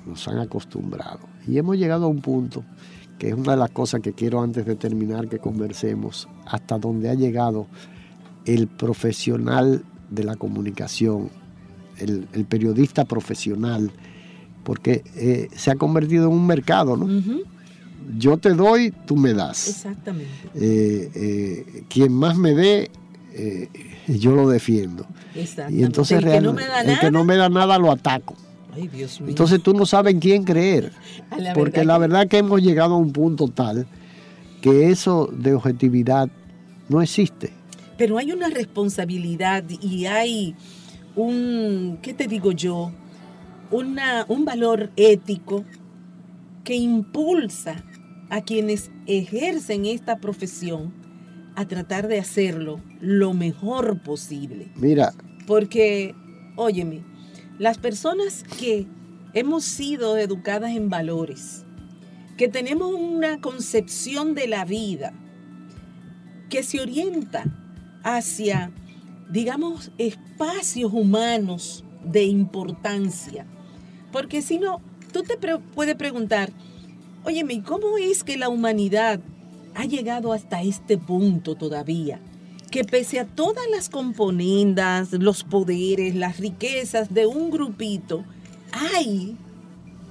[0.07, 1.21] nos han acostumbrado.
[1.47, 2.65] Y hemos llegado a un punto
[3.23, 7.09] que es una de las cosas que quiero antes de terminar que conversemos, hasta donde
[7.09, 7.69] ha llegado
[8.47, 11.31] el profesional de la comunicación,
[11.99, 13.93] el, el periodista profesional,
[14.65, 17.07] porque eh, se ha convertido en un mercado, ¿no?
[18.19, 20.29] Yo te doy, tú me das exactamente.
[20.57, 22.91] eh, eh, quien más me dé,
[24.09, 25.07] yo lo defiendo.
[25.37, 25.81] exactamente.
[25.81, 27.79] Y entonces el que real- no me da el nada, que no me da nada
[27.79, 28.35] lo ataco.
[28.73, 29.31] Ay Dios mío.
[29.31, 30.93] Entonces tú no sabes en quién creer.
[31.39, 33.87] La Porque verdad la verdad que hemos llegado a un punto tal
[34.61, 36.29] que eso de objetividad
[36.89, 37.53] no existe.
[37.99, 40.55] Pero hay una responsabilidad y hay
[41.17, 42.93] un, ¿qué te digo yo?
[43.71, 45.65] Una, un valor ético
[46.65, 47.85] que impulsa
[48.31, 50.93] a quienes ejercen esta profesión
[51.55, 54.73] a tratar de hacerlo lo mejor posible.
[54.77, 55.13] Mira,
[55.47, 56.15] Porque,
[56.57, 57.03] óyeme,
[57.63, 58.89] las personas que
[59.35, 61.65] hemos sido educadas en valores,
[62.37, 65.13] que tenemos una concepción de la vida,
[66.51, 67.45] que se orienta
[68.03, 68.73] hacia,
[69.31, 73.47] digamos, espacios humanos de importancia.
[74.11, 74.81] Porque si no,
[75.13, 76.53] tú te puedes preguntar,
[77.23, 79.21] óyeme, ¿y ¿cómo es que la humanidad
[79.77, 82.21] ha llegado hasta este punto todavía?
[82.73, 88.25] Que pese a todas las componendas, los poderes, las riquezas de un grupito,
[88.73, 89.37] hay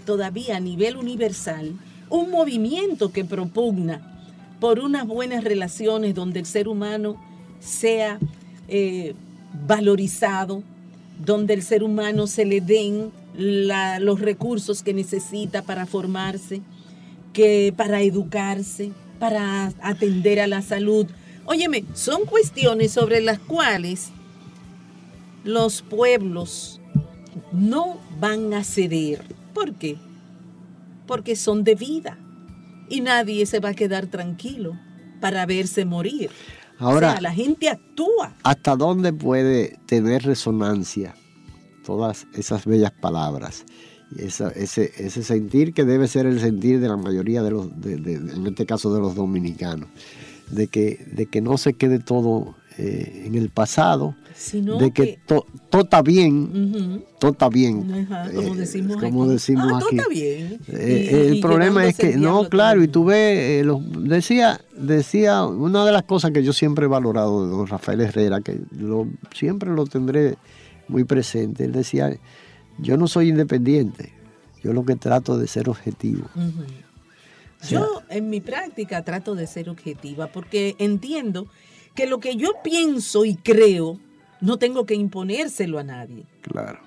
[0.05, 1.73] todavía a nivel universal
[2.09, 3.99] un movimiento que propugna
[4.59, 7.19] por unas buenas relaciones donde el ser humano
[7.59, 8.19] sea
[8.67, 9.15] eh,
[9.65, 10.61] valorizado,
[11.25, 16.61] donde el ser humano se le den los recursos que necesita para formarse,
[17.33, 21.07] que para educarse, para atender a la salud.
[21.45, 24.09] Óyeme, son cuestiones sobre las cuales
[25.43, 26.79] los pueblos
[27.51, 29.23] no van a ceder.
[29.53, 29.97] ¿Por qué?
[31.07, 32.17] Porque son de vida
[32.89, 34.77] y nadie se va a quedar tranquilo
[35.19, 36.29] para verse morir.
[36.77, 38.33] Ahora- o sea, la gente actúa.
[38.43, 41.15] ¿hasta dónde puede tener resonancia
[41.85, 43.65] todas esas bellas palabras?
[44.17, 47.97] Esa- ese, ese sentir que debe ser el sentir de la mayoría de los, de-
[47.97, 49.87] de- en este caso de los dominicanos.
[50.51, 55.03] De que, de que no se quede todo eh, en el pasado, Sino de que,
[55.03, 58.07] que- to- todo está bien, todo está bien.
[58.09, 59.31] Ajá, como eh, decimos como aquí.
[59.33, 59.97] decimos Ah, todo aquí.
[59.97, 60.59] está bien.
[60.69, 64.61] Eh, Y- el y problema es que, no, claro, y tú ves, eh, los- decía,
[64.77, 68.59] decía, una de las cosas que yo siempre he valorado de don Rafael Herrera, que
[68.77, 70.37] lo, siempre lo tendré
[70.87, 72.17] muy presente, él decía,
[72.79, 74.11] yo no soy independiente,
[74.63, 76.25] yo lo que trato de ser objetivo.
[77.67, 81.47] Yo en mi práctica trato de ser objetiva porque entiendo
[81.95, 83.99] que lo que yo pienso y creo
[84.39, 86.25] no tengo que imponérselo a nadie.
[86.41, 86.79] claro.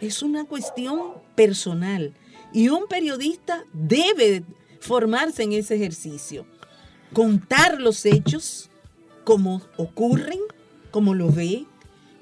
[0.00, 2.14] Es una cuestión personal
[2.54, 4.44] y un periodista debe
[4.80, 6.46] formarse en ese ejercicio.
[7.12, 8.70] Contar los hechos
[9.24, 10.38] como ocurren,
[10.90, 11.66] como lo ve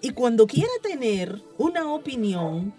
[0.01, 2.75] y cuando quiera tener una opinión,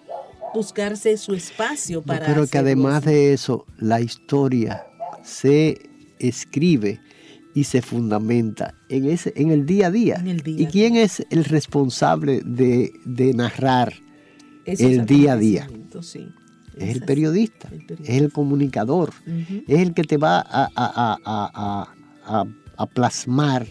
[0.53, 4.88] buscarse su espacio para pero que además de eso, la historia
[5.23, 5.89] se
[6.19, 6.99] escribe
[7.53, 10.15] y se fundamenta en, ese, en el día a día.
[10.15, 13.93] En el día ¿Y quién es el responsable de, de narrar
[14.65, 15.69] Esos el día a día?
[16.01, 16.27] sí.
[16.77, 17.69] Es el periodista,
[18.03, 19.11] es el comunicador,
[19.67, 22.45] es el que te va a, a- a-
[22.77, 23.67] a- plasmar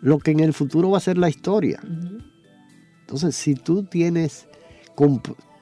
[0.00, 1.80] lo que en el futuro va a ser la historia.
[3.00, 4.46] Entonces, si tú tienes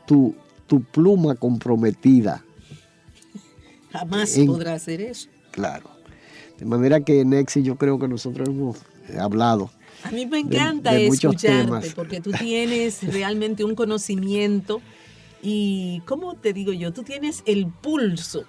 [0.07, 0.37] tu,
[0.69, 2.45] tu pluma comprometida,
[3.93, 5.29] Jamás en- podrá hacer eso.
[5.51, 5.91] claro.
[6.59, 8.77] De manera que en Exi yo creo que nosotros hemos
[9.19, 9.71] hablado.
[10.03, 14.83] A mí me encanta de escucharte porque tú tienes realmente un conocimiento
[15.43, 16.93] y, ¿cómo te digo yo?
[16.93, 18.45] Tú tienes el pulso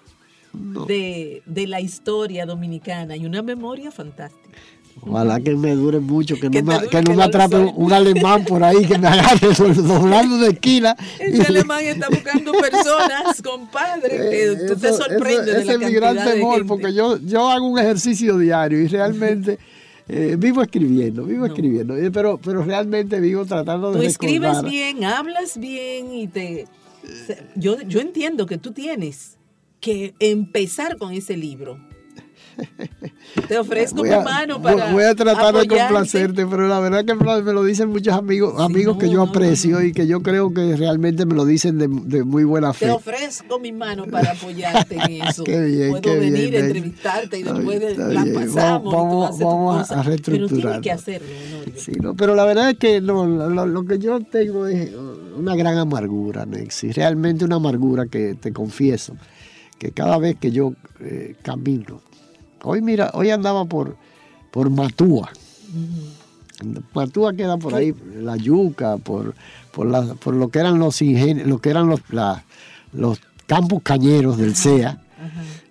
[0.53, 4.57] de, de la historia dominicana y una memoria fantástica.
[5.03, 8.63] Ojalá que me dure mucho, que no Que me, que no atrape un, alemán por
[8.63, 10.95] ahí que me agarre doblando de esquina.
[11.19, 15.79] Ese alemán está buscando personas, compadre, que tú te Eso- sorprendes eso- de ese es
[15.79, 19.57] mi gran temor, porque yo, yo hago un ejercicio diario y realmente
[20.07, 24.71] eh, vivo escribiendo, vivo escribiendo, eh, pero, pero realmente vivo tratando de Tú escribes recordar.
[24.71, 26.67] bien, hablas bien y te...
[27.55, 29.37] Yo, yo entiendo que tú tienes
[29.79, 31.79] que empezar con ese libro.
[33.47, 35.77] Te ofrezco mi mano para voy a tratar de apoyarte.
[35.77, 39.93] complacerte, pero la verdad que me lo dicen muchos amigos, amigos que yo aprecio y
[39.93, 42.89] que yo creo que realmente me lo dicen de, de muy buena Te fe.
[42.91, 45.43] ofrezco mi mano para apoyarte en eso.
[45.43, 48.93] Qué bien, Puedo qué venir bien, a entrevistarte y después de- la bien, pasamos.
[48.93, 50.11] vamos- vamos a cosa.
[50.25, 51.27] Pero que hacerlo.
[51.77, 54.91] Sí, no, pero la verdad es que no, lo, lo que yo tengo es
[55.37, 56.91] una gran amargura, Nexi.
[56.91, 59.15] Realmente una amargura que te confieso,
[59.79, 62.01] que cada vez que yo eh, camino,
[62.63, 63.95] hoy mira, hoy andaba por,
[64.51, 65.29] por Matúa.
[66.93, 69.33] Matúa queda por ahí, la yuca, por,
[69.71, 72.43] por, la- por lo que eran los ingenios, lo que eran los, la-
[72.93, 75.01] los campos cañeros del CEA,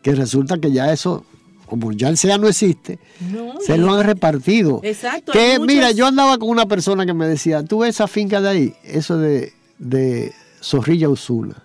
[0.03, 1.25] que resulta que ya eso,
[1.67, 2.99] como ya el CEA no existe,
[3.33, 4.81] No, se lo han repartido.
[4.83, 5.31] Exacto.
[5.33, 8.49] Que mira, yo andaba con una persona que me decía, tú ves esa finca de
[8.49, 10.33] ahí, eso de, de
[10.63, 11.63] Zorrilla Usula.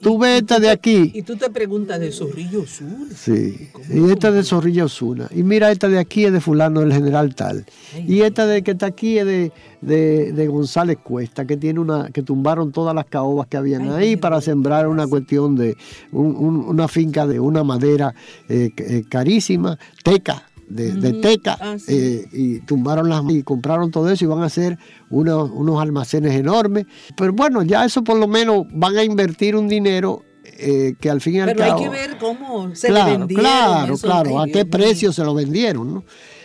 [0.00, 1.10] Tú ves esta de aquí.
[1.14, 3.08] Y tú te preguntas de Zorrillo Azul.
[3.16, 5.28] Sí, y esta es de Zorrilla Osuna.
[5.34, 7.64] Y mira, esta de aquí es de fulano del general tal.
[8.06, 12.10] Y esta de que está aquí es de, de- de González Cuesta, que tiene una,
[12.10, 15.76] que tumbaron todas las caobas que habían ahí para sembrar una cuestión de
[16.12, 18.14] un- un- una finca de una madera
[18.48, 20.48] eh, eh, carísima, teca.
[20.74, 21.92] De, teca Ah, sí.
[21.94, 24.78] eh, y tumbaron las y compraron todo eso y van a hacer
[25.10, 29.68] unos, unos almacenes enormes pero bueno ya eso por lo menos van a invertir un
[29.68, 33.10] dinero eh, que al fin y al Pero hay cabo que ver cómo se claro,
[33.12, 33.44] le vendieron.
[33.44, 36.04] Claro, claro, a qué precio se lo vendieron, ¿no?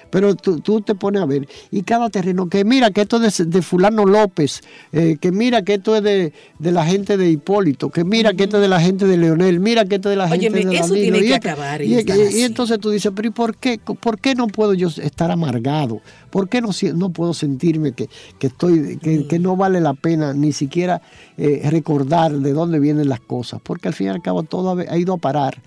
[0.10, 3.38] Pero tú, tú te pones a ver, y cada terreno, que mira que esto es
[3.38, 7.30] de, de fulano López, eh, que mira que esto es de, de la gente de
[7.30, 10.14] Hipólito, que mira que esto es de la gente de Leonel, mira que esto es
[10.14, 13.28] de la gente de eso Danilo, tiene y que acabar, Y, entonces tú dices, pero
[13.28, 16.01] ¿y por qué, por qué no puedo yo estar amargado?
[16.30, 20.34] ¿Por qué no, no puedo sentirme que, que estoy, que, que no vale la pena
[20.34, 21.01] ni siquiera
[21.38, 23.60] eh, recordar de dónde vienen las cosas?
[23.64, 25.62] Porque al fin y al cabo todo ha- ha ido a parar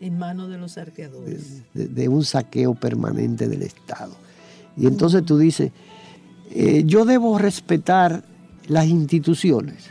[0.00, 1.62] En manos de los arqueadores.
[1.74, 4.12] de, de un saqueo permanente del Estado.
[4.76, 5.72] Y entonces tú dices,
[6.50, 8.24] eh, yo debo respetar
[8.66, 9.84] las instituciones.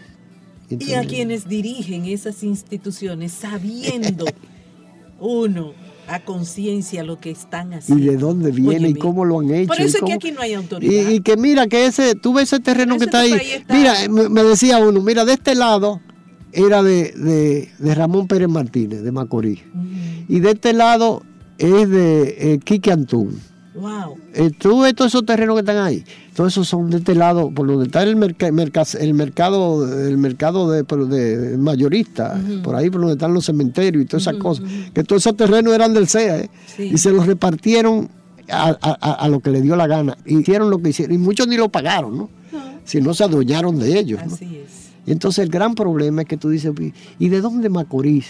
[0.70, 4.26] Y a quienes dirigen esas instituciones sabiendo,
[5.20, 5.74] uno,
[6.08, 8.12] a conciencia lo que están y haciendo.
[8.12, 9.68] de dónde viene y cómo lo han hecho.
[9.68, 11.10] Por y eso es que aquí no hay autoridad.
[11.10, 13.34] Y, y que mira que ese, tú ves ese terreno que está ahí.
[13.34, 13.74] está.
[13.74, 16.02] Mira, me, me decía uno, mira, de este lado
[16.54, 19.60] era de, de- de Ramón Pérez Martínez, de Macorís.
[20.28, 21.24] Y de este lado
[21.58, 23.40] es de eh, Quique Antún.
[23.76, 24.18] Wow.
[24.34, 26.04] Eh, tú ves todos esos terrenos que están ahí,
[26.36, 30.70] todos esos son de este lado, por donde está el, merca- el mercado, el mercado
[30.72, 30.84] de,
[31.38, 35.22] de mayorista, por ahí por donde están los cementerios y todas esas cosas, que todos
[35.22, 36.50] esos terrenos eran del CEA, ¿eh?
[36.76, 36.90] Sí.
[36.94, 38.10] y se los repartieron
[38.52, 40.18] a, a- a lo que le dio la gana.
[40.26, 41.16] Hicieron lo que hicieron.
[41.16, 42.30] Y muchos ni lo pagaron, ¿no?
[42.84, 44.20] Si no se adueñaron de ellos.
[44.26, 44.34] ¿no?
[44.34, 44.89] Así es.
[45.08, 46.74] Entonces el gran problema es que tú dices,
[47.18, 48.28] ¿y de dónde Macorís?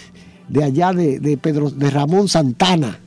[0.48, 2.98] De allá de, de Pedro, de Ramón Santana.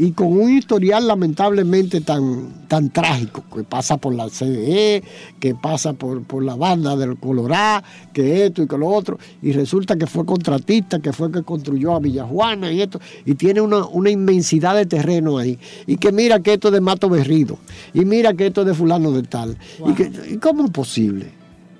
[0.00, 5.02] Y con un historial lamentablemente tan, tan trágico, que pasa por la CDE,
[5.40, 9.50] que pasa por, por la banda del Colorá, que esto y que lo otro, y
[9.52, 13.60] resulta que fue contratista, que fue el que construyó a Villajuana y esto, y tiene
[13.60, 17.58] una, una inmensidad de terreno ahí, y que mira que esto es de Mato Berrido,
[17.92, 21.32] y mira que esto es de fulano de tal, y, que, ¿y cómo es posible?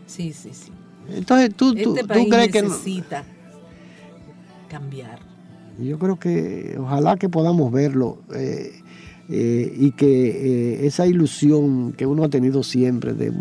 [0.06, 0.72] Sí, sí, sí.
[1.10, 2.62] Entonces tú, Este tú país crees que...
[2.62, 3.24] no- necesita
[4.68, 5.18] cambiar.
[5.80, 8.72] Yo creo que ojalá que podamos verlo eh,
[9.30, 10.28] eh, y que
[10.82, 13.32] eh, esa ilusión que uno ha tenido siempre de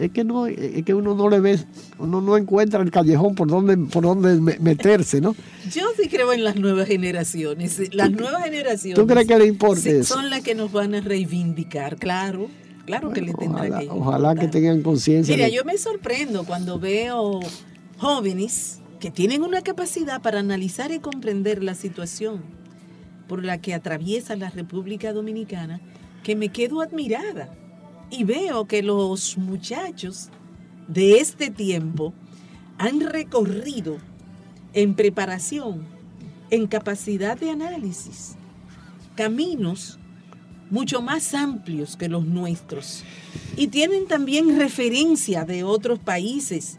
[0.00, 1.58] es que no es que uno no le ve
[1.98, 5.34] uno no encuentra el callejón por donde por donde me- meterse, ¿no?
[5.74, 7.94] Yo sí creo en las nuevas generaciones.
[7.94, 8.98] Las nuevas generaciones.
[8.98, 9.46] ¿Tú crees que le
[9.98, 10.14] eso?
[10.14, 12.48] Son las que nos van a reivindicar, claro.
[12.86, 15.34] Claro que le tendrá Ojalá, que ojalá que tengan conciencia.
[15.34, 17.40] Mira, de- yo me sorprendo cuando veo
[17.98, 22.42] jóvenes que tienen una capacidad para analizar y comprender la situación
[23.28, 25.80] por la que atraviesa la República Dominicana,
[26.22, 27.52] que me quedo admirada.
[28.08, 30.28] Y veo que los muchachos
[30.86, 32.14] de este tiempo
[32.78, 33.98] han recorrido
[34.74, 35.84] en preparación,
[36.50, 38.36] en capacidad de análisis,
[39.16, 39.98] caminos
[40.70, 43.04] mucho más amplios que los nuestros.
[43.56, 46.78] Y tienen también referencia de otros países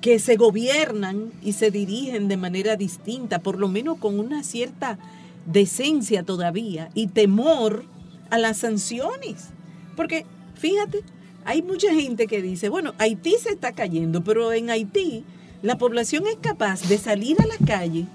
[0.00, 4.98] que se gobiernan y se dirigen de manera distinta, por lo menos con una cierta
[5.46, 7.84] decencia todavía y temor
[8.30, 9.48] a las sanciones.
[9.96, 11.00] Porque, fíjate,
[11.44, 15.24] hay mucha gente que dice, bueno, Haití se está cayendo, pero en Haití
[15.62, 18.06] la población es capaz de salir a la calle,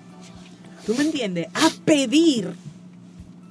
[0.85, 2.53] ¿tú me entiendes?, a pedir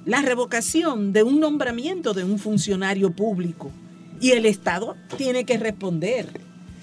[0.09, 3.69] la revocación de un nombramiento de un funcionario público.
[4.19, 6.27] Y el Estado tiene que responder.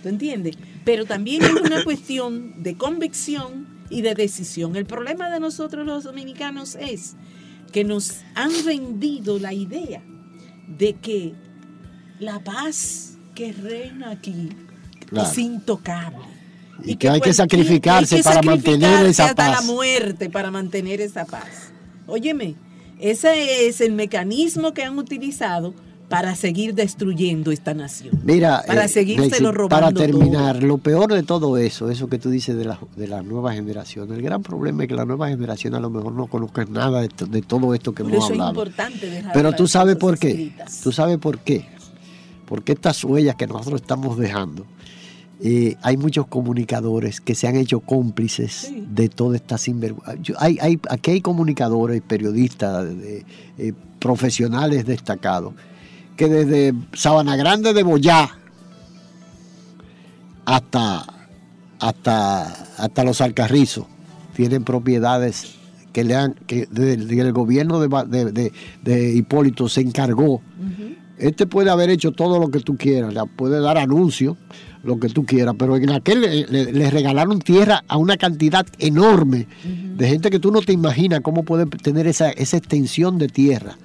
[0.03, 0.57] ¿Tú entiendes?
[0.85, 4.77] Pero también es una cuestión de convicción y de decisión.
[4.77, 7.17] El problema de nosotros los dominicanos es
[7.73, 10.03] que nos han vendido la idea
[10.79, 11.35] de que
[12.21, 14.51] la paz que reina aquí
[15.07, 15.29] Claro.
[15.29, 16.19] es intocable.
[16.85, 19.61] y que hay que sacrificarse hay que para mantener esa hasta paz.
[19.67, 21.71] la muerte para mantener esa paz.
[22.07, 22.55] Óyeme,
[23.01, 25.75] ese es el mecanismo que han utilizado
[26.09, 28.21] para seguir destruyendo esta nación.
[28.23, 29.69] Mira, para eh, seguírselo Lexi, robando.
[29.69, 30.05] para todo.
[30.05, 33.53] terminar, lo peor de todo eso, eso que tú dices de la, de la nueva
[33.55, 37.01] generación, el gran problema es que la nueva generación a lo mejor no conozca nada
[37.01, 38.51] de, to- de todo esto que Por hemos eso es hablado.
[38.63, 40.29] importante dejar Pero tú sabes por qué.
[40.29, 40.81] escritas.
[40.81, 41.67] Tú sabes por qué.
[42.47, 44.65] Porque estas huellas que nosotros estamos dejando,
[45.43, 50.33] eh, hay muchos comunicadores que se han hecho cómplices de toda esta sinvergüenza.
[50.39, 53.25] Hay, hay, aquí hay comunicadores, periodistas, de-
[53.59, 55.55] eh, profesionales destacados,
[56.17, 58.31] que desde Sabana Grande de Boyá
[60.45, 61.05] hasta,
[61.81, 62.45] hasta,
[62.79, 63.87] hasta los Alcarrizos
[64.35, 65.55] tienen propiedades
[65.93, 70.41] que le han, que desde el- el gobierno de- de- de Hipólito se encargó.
[71.19, 74.37] Este puede haber hecho todo lo que tú quieras, le puede dar anuncios,
[74.87, 78.67] lo que tú quieras, pero en aquel le, le- le regalaron tierra a una cantidad
[78.79, 79.47] enorme
[79.97, 83.77] de gente que tú no te imaginas cómo puede tener esa, esa extensión de tierra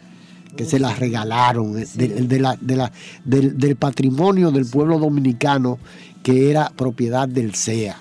[0.56, 2.92] que se la regalaron eh, de- de la- de la-
[3.26, 5.80] del, del patrimonio del pueblo dominicano
[6.24, 7.98] que era propiedad del CEA.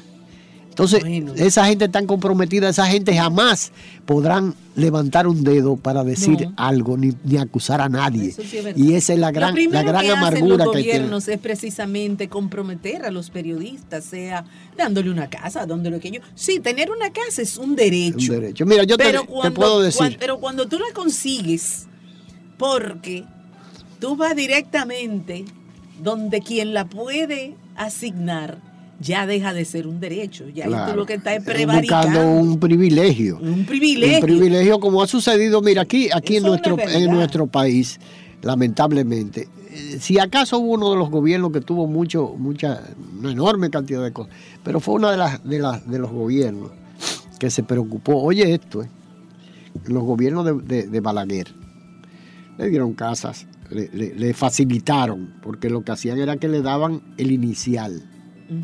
[0.71, 1.03] Entonces,
[1.37, 3.71] esa gente tan comprometida, esa gente jamás
[4.07, 6.55] podrán levantar un dedo para decir No.
[6.57, 8.33] algo ni, ni acusar a nadie.
[8.33, 10.83] Sí es y esa es la Lo gran, la gran que hacen amargura los que
[10.83, 10.99] tiene.
[11.01, 14.45] gobiernos es precisamente comprometer a los periodistas, sea
[14.79, 16.23] dándole una casa, dándole aquello.
[16.35, 18.33] Sí, tener una casa es un derecho.
[18.33, 18.65] Un derecho.
[18.65, 20.17] Mira, yo te- Pero te cuando- puedo decir.
[20.19, 21.87] pero cuando tú la consigues,
[22.57, 23.25] porque
[23.99, 25.45] tú vas directamente
[26.03, 28.59] donde quien la puede asignar
[29.01, 30.49] ya deja de ser un derecho.
[30.55, 30.93] Ya Claro.
[30.93, 32.31] tú lo que estás es Buscando prevaricando.
[32.33, 33.39] un privilegio.
[33.41, 34.19] Un privilegio.
[34.19, 37.99] Un privilegio como ha sucedido, mira, aquí, aquí en Eso nuestro, en nuestro país,
[38.43, 39.49] lamentablemente.
[39.71, 42.83] eh, Si acaso hubo uno de los gobiernos que tuvo mucho, mucha,
[43.19, 44.33] una enorme cantidad de cosas,
[44.63, 46.71] pero fue uno de, las, de, las, de los gobiernos
[47.39, 48.17] que se preocupó.
[48.23, 48.89] Oye esto, eh,
[49.87, 51.55] los gobiernos de, de- de Balaguer
[52.59, 57.01] le dieron casas, le, le- le facilitaron, porque lo que hacían era que le daban
[57.17, 58.03] el inicial,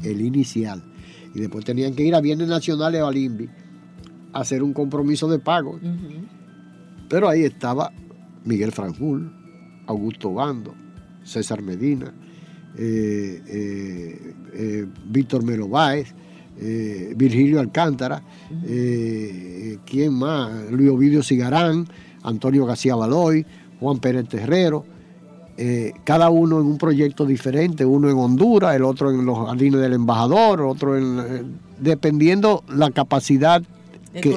[0.03, 0.83] el inicial,
[1.35, 3.49] y después tenían que ir a Bienes Nacionales o al INVI
[4.33, 5.79] a hacer un compromiso de pago.
[7.09, 7.93] Pero ahí estaba
[8.45, 9.33] Miguel Franjul,
[9.87, 10.75] Augusto Bando,
[11.23, 12.13] César Medina,
[12.79, 16.15] eh, eh, eh, Víctor Melo Báez,
[17.17, 18.23] Virgilio Alcántara,
[19.85, 20.71] ¿quién más?
[20.71, 21.87] Luis Ovidio Cigarán,
[22.23, 23.45] Antonio García Baloy,
[23.79, 24.87] Juan Pérez Terrero,
[25.59, 29.81] eh, cada uno en un proyecto diferente, uno en Honduras, el otro en los jardines
[29.81, 31.43] del embajador, otro en, eh,
[31.81, 33.63] dependiendo la capacidad
[34.21, 34.31] que-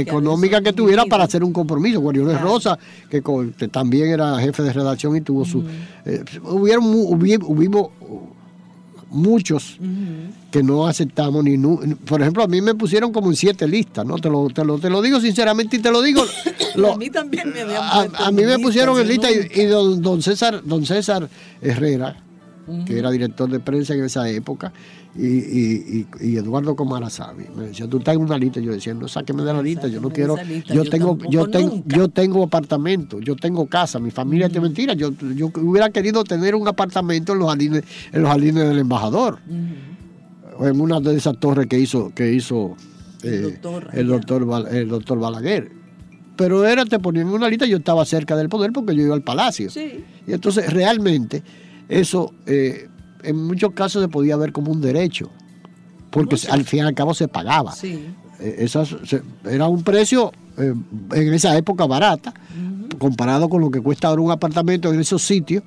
[0.00, 2.00] Económica que tuviera para hacer un compromiso.
[2.00, 2.48] Guariones Claro.
[2.54, 2.78] Rosa,
[3.10, 3.22] que,
[3.68, 5.62] también era jefe de redacción y tuvo su...
[6.06, 7.88] eh, hubieron, mu- hubi- hubimos
[9.10, 9.78] muchos
[10.50, 11.56] que no aceptamos ni
[12.04, 14.78] por ejemplo a mí me pusieron como en siete listas no te lo, te lo,
[14.78, 16.22] te lo digo sinceramente y te lo digo
[16.74, 19.36] lo- a mí también me habían a, puesto a mí me pusieron en lista y,
[19.36, 19.62] nunca.
[19.62, 21.28] y don, don César don César
[21.62, 22.16] Herrera
[22.84, 24.72] que era director de prensa en esa época
[25.18, 29.08] y, y- y- Eduardo Comarazabi me decía tú estás en una lista yo decía no
[29.08, 32.42] sáqueme de la lista yo no quiero lista, yo yo tengo yo tengo yo tengo
[32.44, 36.68] apartamento yo tengo casa mi familia es de mentira yo, yo hubiera querido tener un
[36.68, 39.38] apartamento en los jardines en los jardines del embajador
[40.58, 42.76] o en una de esas torres que hizo que hizo
[43.22, 45.70] eh, doctor el doctor Bal- el doctor Balaguer.
[46.36, 49.14] Pero era te ponían en una lista yo estaba cerca del poder porque yo iba
[49.14, 49.70] al palacio.
[49.70, 50.04] Sí.
[50.26, 51.42] y entonces realmente
[51.88, 52.88] eso eh,
[53.22, 55.30] en muchos casos se podía ver como un derecho
[56.10, 57.72] porque al fin y al cabo se pagaba.
[57.72, 58.06] Sí.
[58.40, 60.72] Eh, esas se- era un precio eh,
[61.12, 62.32] en esa época barata
[62.98, 65.62] comparado con lo que cuesta ahora un apartamento en esos sitios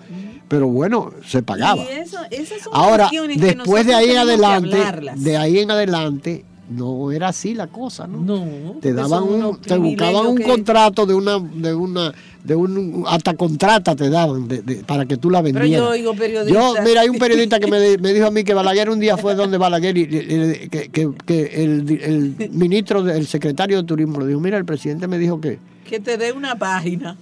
[0.47, 1.84] pero bueno se pagaba.
[1.84, 4.78] Y eso, esas son Ahora, después de ahí en adelante,
[5.16, 8.20] de ahí en adelante, no era así la cosa, ¿no?
[8.20, 12.13] No, te daban un, te buscaban un que- contrato de una, de una,
[12.43, 15.86] de un, hasta contrata te daban de- de- para que tú la Pero vendieras.
[15.86, 16.76] yo oigo periodistas.
[16.78, 18.99] Yo, mira, hay un periodista que me, di- me dijo a mí que Balaguer un
[18.99, 21.89] día fue donde Balaguer y, y- y- que, que- que el,
[22.39, 25.59] el ministro, de- el secretario de turismo le dijo, mira, el presidente me dijo que,
[25.89, 27.17] Que te dé una página.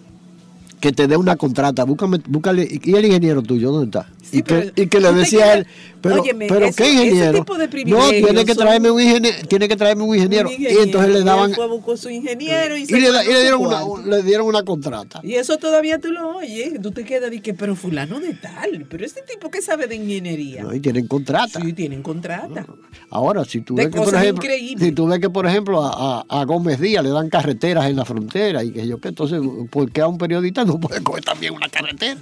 [0.79, 4.11] Que te dé una contrata, búscame, búscale, y el ingeniero tuyo, ¿dónde está?
[4.31, 5.67] y, que, y que le decía a él,
[6.01, 7.45] pero, Óyeme, pero ¿qué ingeniero?
[7.87, 10.49] no, tiene que traerme un ingeniero, tiene que traerme un ingeniero.
[10.49, 13.61] Un y entonces le daban, fue, buscó su ingeniero y, y le, da- y dieron
[13.65, 15.21] una, le dieron una contrata.
[15.23, 16.73] Y eso todavía tú lo oyes.
[16.81, 18.85] Tú te quedas de que, pero fulano de tal.
[18.89, 20.63] Pero este tipo que sabe de ingeniería.
[20.63, 20.73] ¿no?
[20.75, 21.59] Y tienen contrata.
[21.61, 22.65] Sí, tienen contrata.
[23.09, 24.87] Ahora, si tú De ves que, por ejemplo, increíbles.
[24.89, 27.95] si tú ves que, por ejemplo, a, a- a Gómez Díaz le dan carreteras en
[27.95, 29.39] la frontera y que yo que entonces,
[29.71, 32.19] ¿por qué a un periodista no puede coger también una carretera?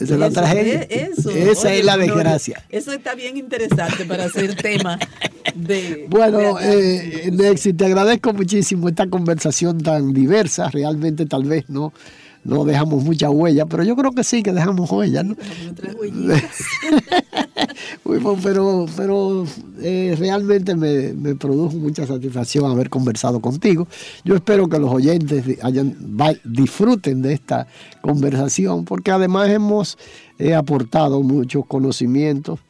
[0.00, 0.82] Esa es la Eso, tragedia.
[0.82, 1.30] eh, eso.
[1.30, 2.64] Esa Oye, es la desgracia.
[2.70, 4.98] Eso está bien interesante para hacer tema
[5.54, 6.06] de.
[6.10, 10.70] Bueno, de eh, Nexi, te agradezco muchísimo esta conversación tan diversa.
[10.70, 11.92] Realmente tal vez no,
[12.44, 15.36] no dejamos mucha huella, pero yo creo que sí que dejamos huella, ¿no?
[15.98, 16.42] Huellitas.
[18.04, 19.46] Bueno, pero pero
[19.80, 23.88] eh, realmente me, me produjo mucha satisfacción haber conversado contigo.
[24.24, 25.96] Yo espero que los oyentes hayan,
[26.44, 27.66] disfruten de esta
[28.02, 29.98] conversación, porque además hemos
[30.38, 32.60] eh, aportado muchos conocimientos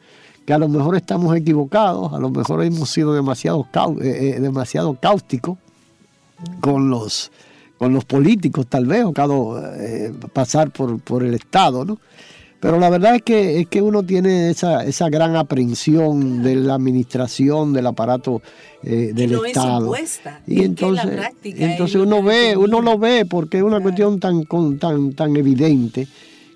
[0.45, 3.67] que a lo mejor estamos equivocados, a lo mejor hemos sido demasiado,
[4.01, 5.57] eh, eh, demasiado cáusticos
[6.61, 7.31] con los,
[7.77, 9.33] con los políticos tal vez, o cada,
[9.77, 11.99] eh, pasar por, por el Estado, ¿no?
[12.59, 16.75] Pero la verdad es que, es que uno tiene esa, esa gran aprensión de la
[16.75, 18.41] administración del aparato
[18.81, 19.81] eh, del no es Estado.
[19.81, 23.81] impuesta, y es que la entonces, entonces uno ve, uno lo ve porque es una
[23.81, 26.07] cuestión tan, con- tan, tan evidente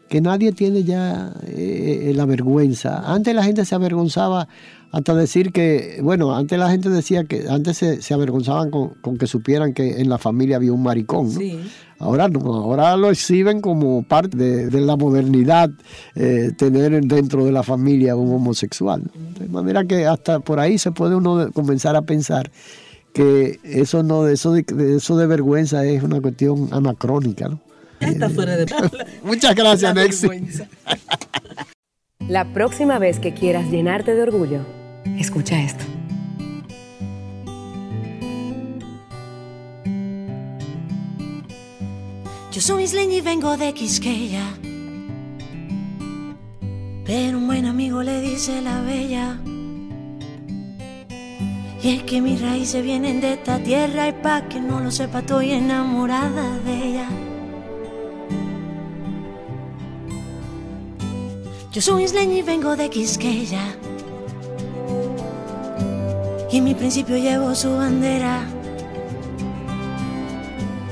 [0.07, 3.03] que nadie tiene ya eh, la vergüenza.
[3.13, 4.47] Antes la gente se avergonzaba
[4.91, 9.17] hasta decir que, bueno, antes la gente decía que, antes se, se avergonzaban con, con
[9.17, 11.39] que supieran que en la familia había un maricón, ¿no?
[11.39, 11.59] Sí.
[11.99, 15.69] Ahora no, ahora lo exhiben como parte de, de la modernidad
[16.15, 19.03] eh, tener dentro de la familia un homosexual.
[19.37, 22.51] De manera que hasta por ahí se puede uno comenzar a pensar
[23.13, 24.65] que eso no, eso de,
[24.95, 27.59] eso de vergüenza es una cuestión anacrónica, ¿no?
[27.99, 28.65] Está fuera de
[29.23, 30.27] Muchas gracias, La Nexi.
[32.29, 34.59] La próxima vez que quieras llenarte de orgullo,
[35.17, 35.85] escucha esto.
[42.51, 44.43] Yo soy isleña y vengo de Quisqueya.
[47.05, 49.39] Pero un buen amigo le dice la bella.
[51.81, 55.19] Y es que mis raíces vienen de esta tierra y pa' que no lo sepa
[55.19, 57.09] estoy enamorada de ella.
[61.71, 63.77] Yo soy isleña y vengo de Quisqueya.
[66.51, 68.41] Y en mi principio llevo su bandera.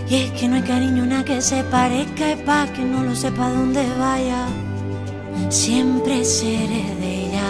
[0.07, 3.15] Y es que no hay cariño nada que se parezca y pa' que no lo
[3.15, 4.45] sepa dónde vaya.
[5.49, 7.43] Siempre seré de ella.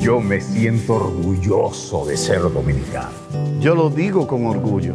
[0.00, 3.10] Yo me siento orgulloso de ser dominicano.
[3.60, 4.94] Yo lo digo con orgullo.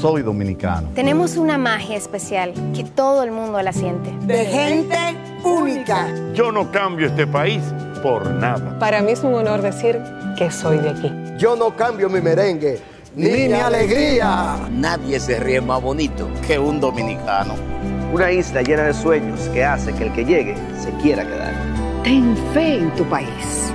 [0.00, 0.90] Soy dominicano.
[0.94, 4.14] Tenemos una magia especial que todo el mundo la siente.
[4.26, 4.96] De gente
[5.44, 6.08] única.
[6.34, 7.62] Yo no cambio este país
[8.02, 8.78] por nada.
[8.78, 10.00] Para mí es un honor decir
[10.36, 11.12] que soy de aquí.
[11.38, 12.80] Yo no cambio mi merengue
[13.16, 14.56] ni mi alegría.
[14.70, 17.54] Nadie se ríe más bonito que un dominicano.
[18.12, 21.52] Una isla llena de sueños que hace que el que llegue se quiera quedar.
[22.04, 23.72] Ten fe en tu país.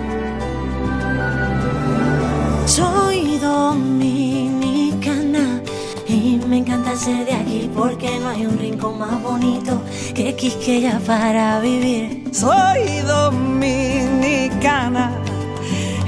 [2.66, 4.41] Soy dominicana
[6.07, 9.82] y me encanta ser de aquí porque no hay un rincón más bonito
[10.14, 12.24] que Quisqueya para vivir.
[12.32, 15.12] Soy dominicana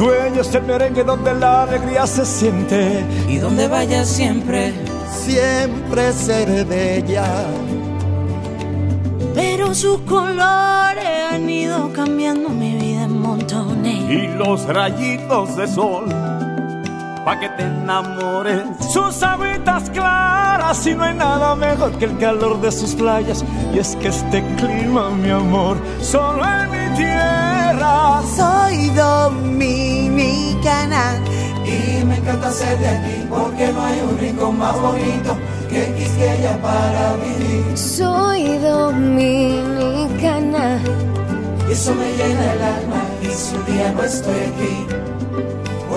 [0.00, 3.04] Dueños del merengue donde la alegría se siente.
[3.28, 4.72] Y donde vaya siempre,
[5.12, 7.26] siempre seré bella.
[9.34, 14.10] Pero sus colores han ido cambiando mi vida en montones.
[14.10, 16.06] Y los rayitos de sol,
[17.22, 18.62] pa' que te enamores.
[18.90, 23.44] Sus aguitas claras y no hay nada mejor que el calor de sus playas.
[23.74, 27.39] Y es que este clima, mi amor, solo en mi tierra.
[28.36, 30.02] Soy dominicana
[31.64, 35.36] y me encanta ser de aquí porque no hay un rincón más bonito
[35.68, 37.76] que Quisqueya para vivir.
[37.76, 39.88] Soy dominicana
[41.68, 44.86] y eso me llena el alma y si un día no estoy aquí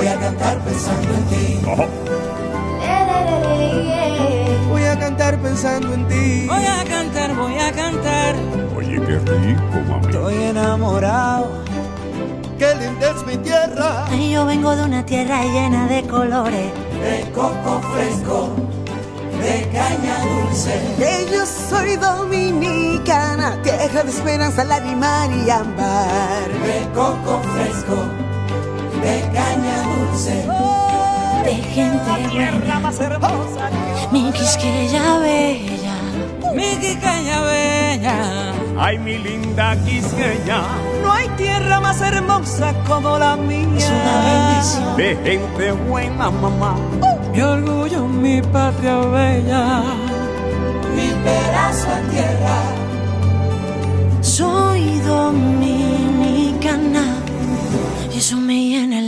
[0.03, 1.59] voy a cantar pensando en ti.
[4.69, 6.47] Voy a cantar pensando en ti.
[6.47, 8.35] Voy a cantar, voy a cantar.
[8.75, 10.05] Oye, qué rico, mami.
[10.07, 11.63] Estoy enamorado.
[12.57, 14.05] Qué linda es mi tierra.
[14.09, 16.71] Ay, yo vengo de una tierra llena de colores.
[17.01, 18.49] De coco fresco,
[19.41, 20.79] de caña dulce.
[20.97, 26.47] Que yo soy dominicana, tierra de esperanza, lágrima y ámbar.
[26.65, 27.97] De coco fresco,
[29.01, 30.45] de caña dulce.
[31.43, 33.69] de gente tierra más hermosa.
[34.11, 35.82] Mi Quisqueya bella.
[36.55, 38.17] Mi Quisqueya bella.
[38.77, 40.59] Ay, mi linda Quisqueya.
[41.01, 43.67] No hay tierra más hermosa como la mía.
[43.77, 44.97] Es una bendición.
[44.97, 46.75] De gente buena, mamá.
[47.33, 49.81] Mi orgullo, mi patria bella.
[50.95, 52.57] Mi pedazo de tierra.
[54.21, 57.03] Soy dominicana
[58.13, 59.02] y eso me llena el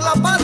[0.00, 0.39] la paz.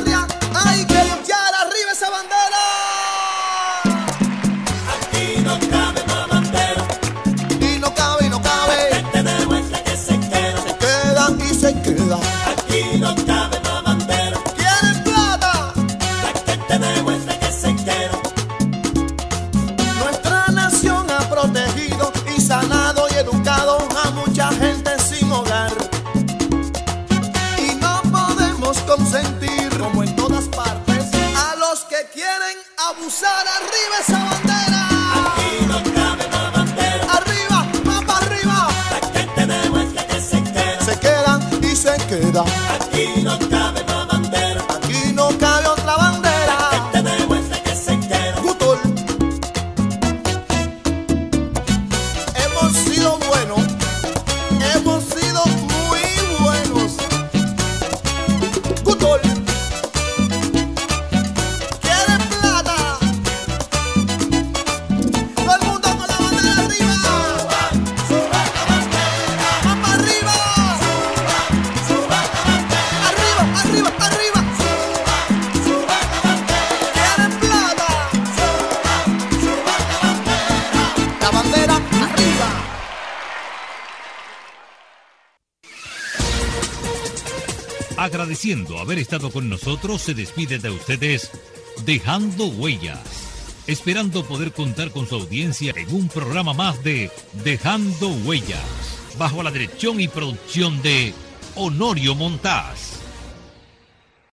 [88.47, 91.33] Haber estado con nosotros, se despide de ustedes
[91.85, 93.01] Dejando Huellas,
[93.67, 97.11] esperando poder contar con su audiencia en un programa más de
[97.43, 98.63] Dejando Huellas,
[99.19, 101.13] bajo la dirección y producción de
[101.57, 102.76] Honorio Montás.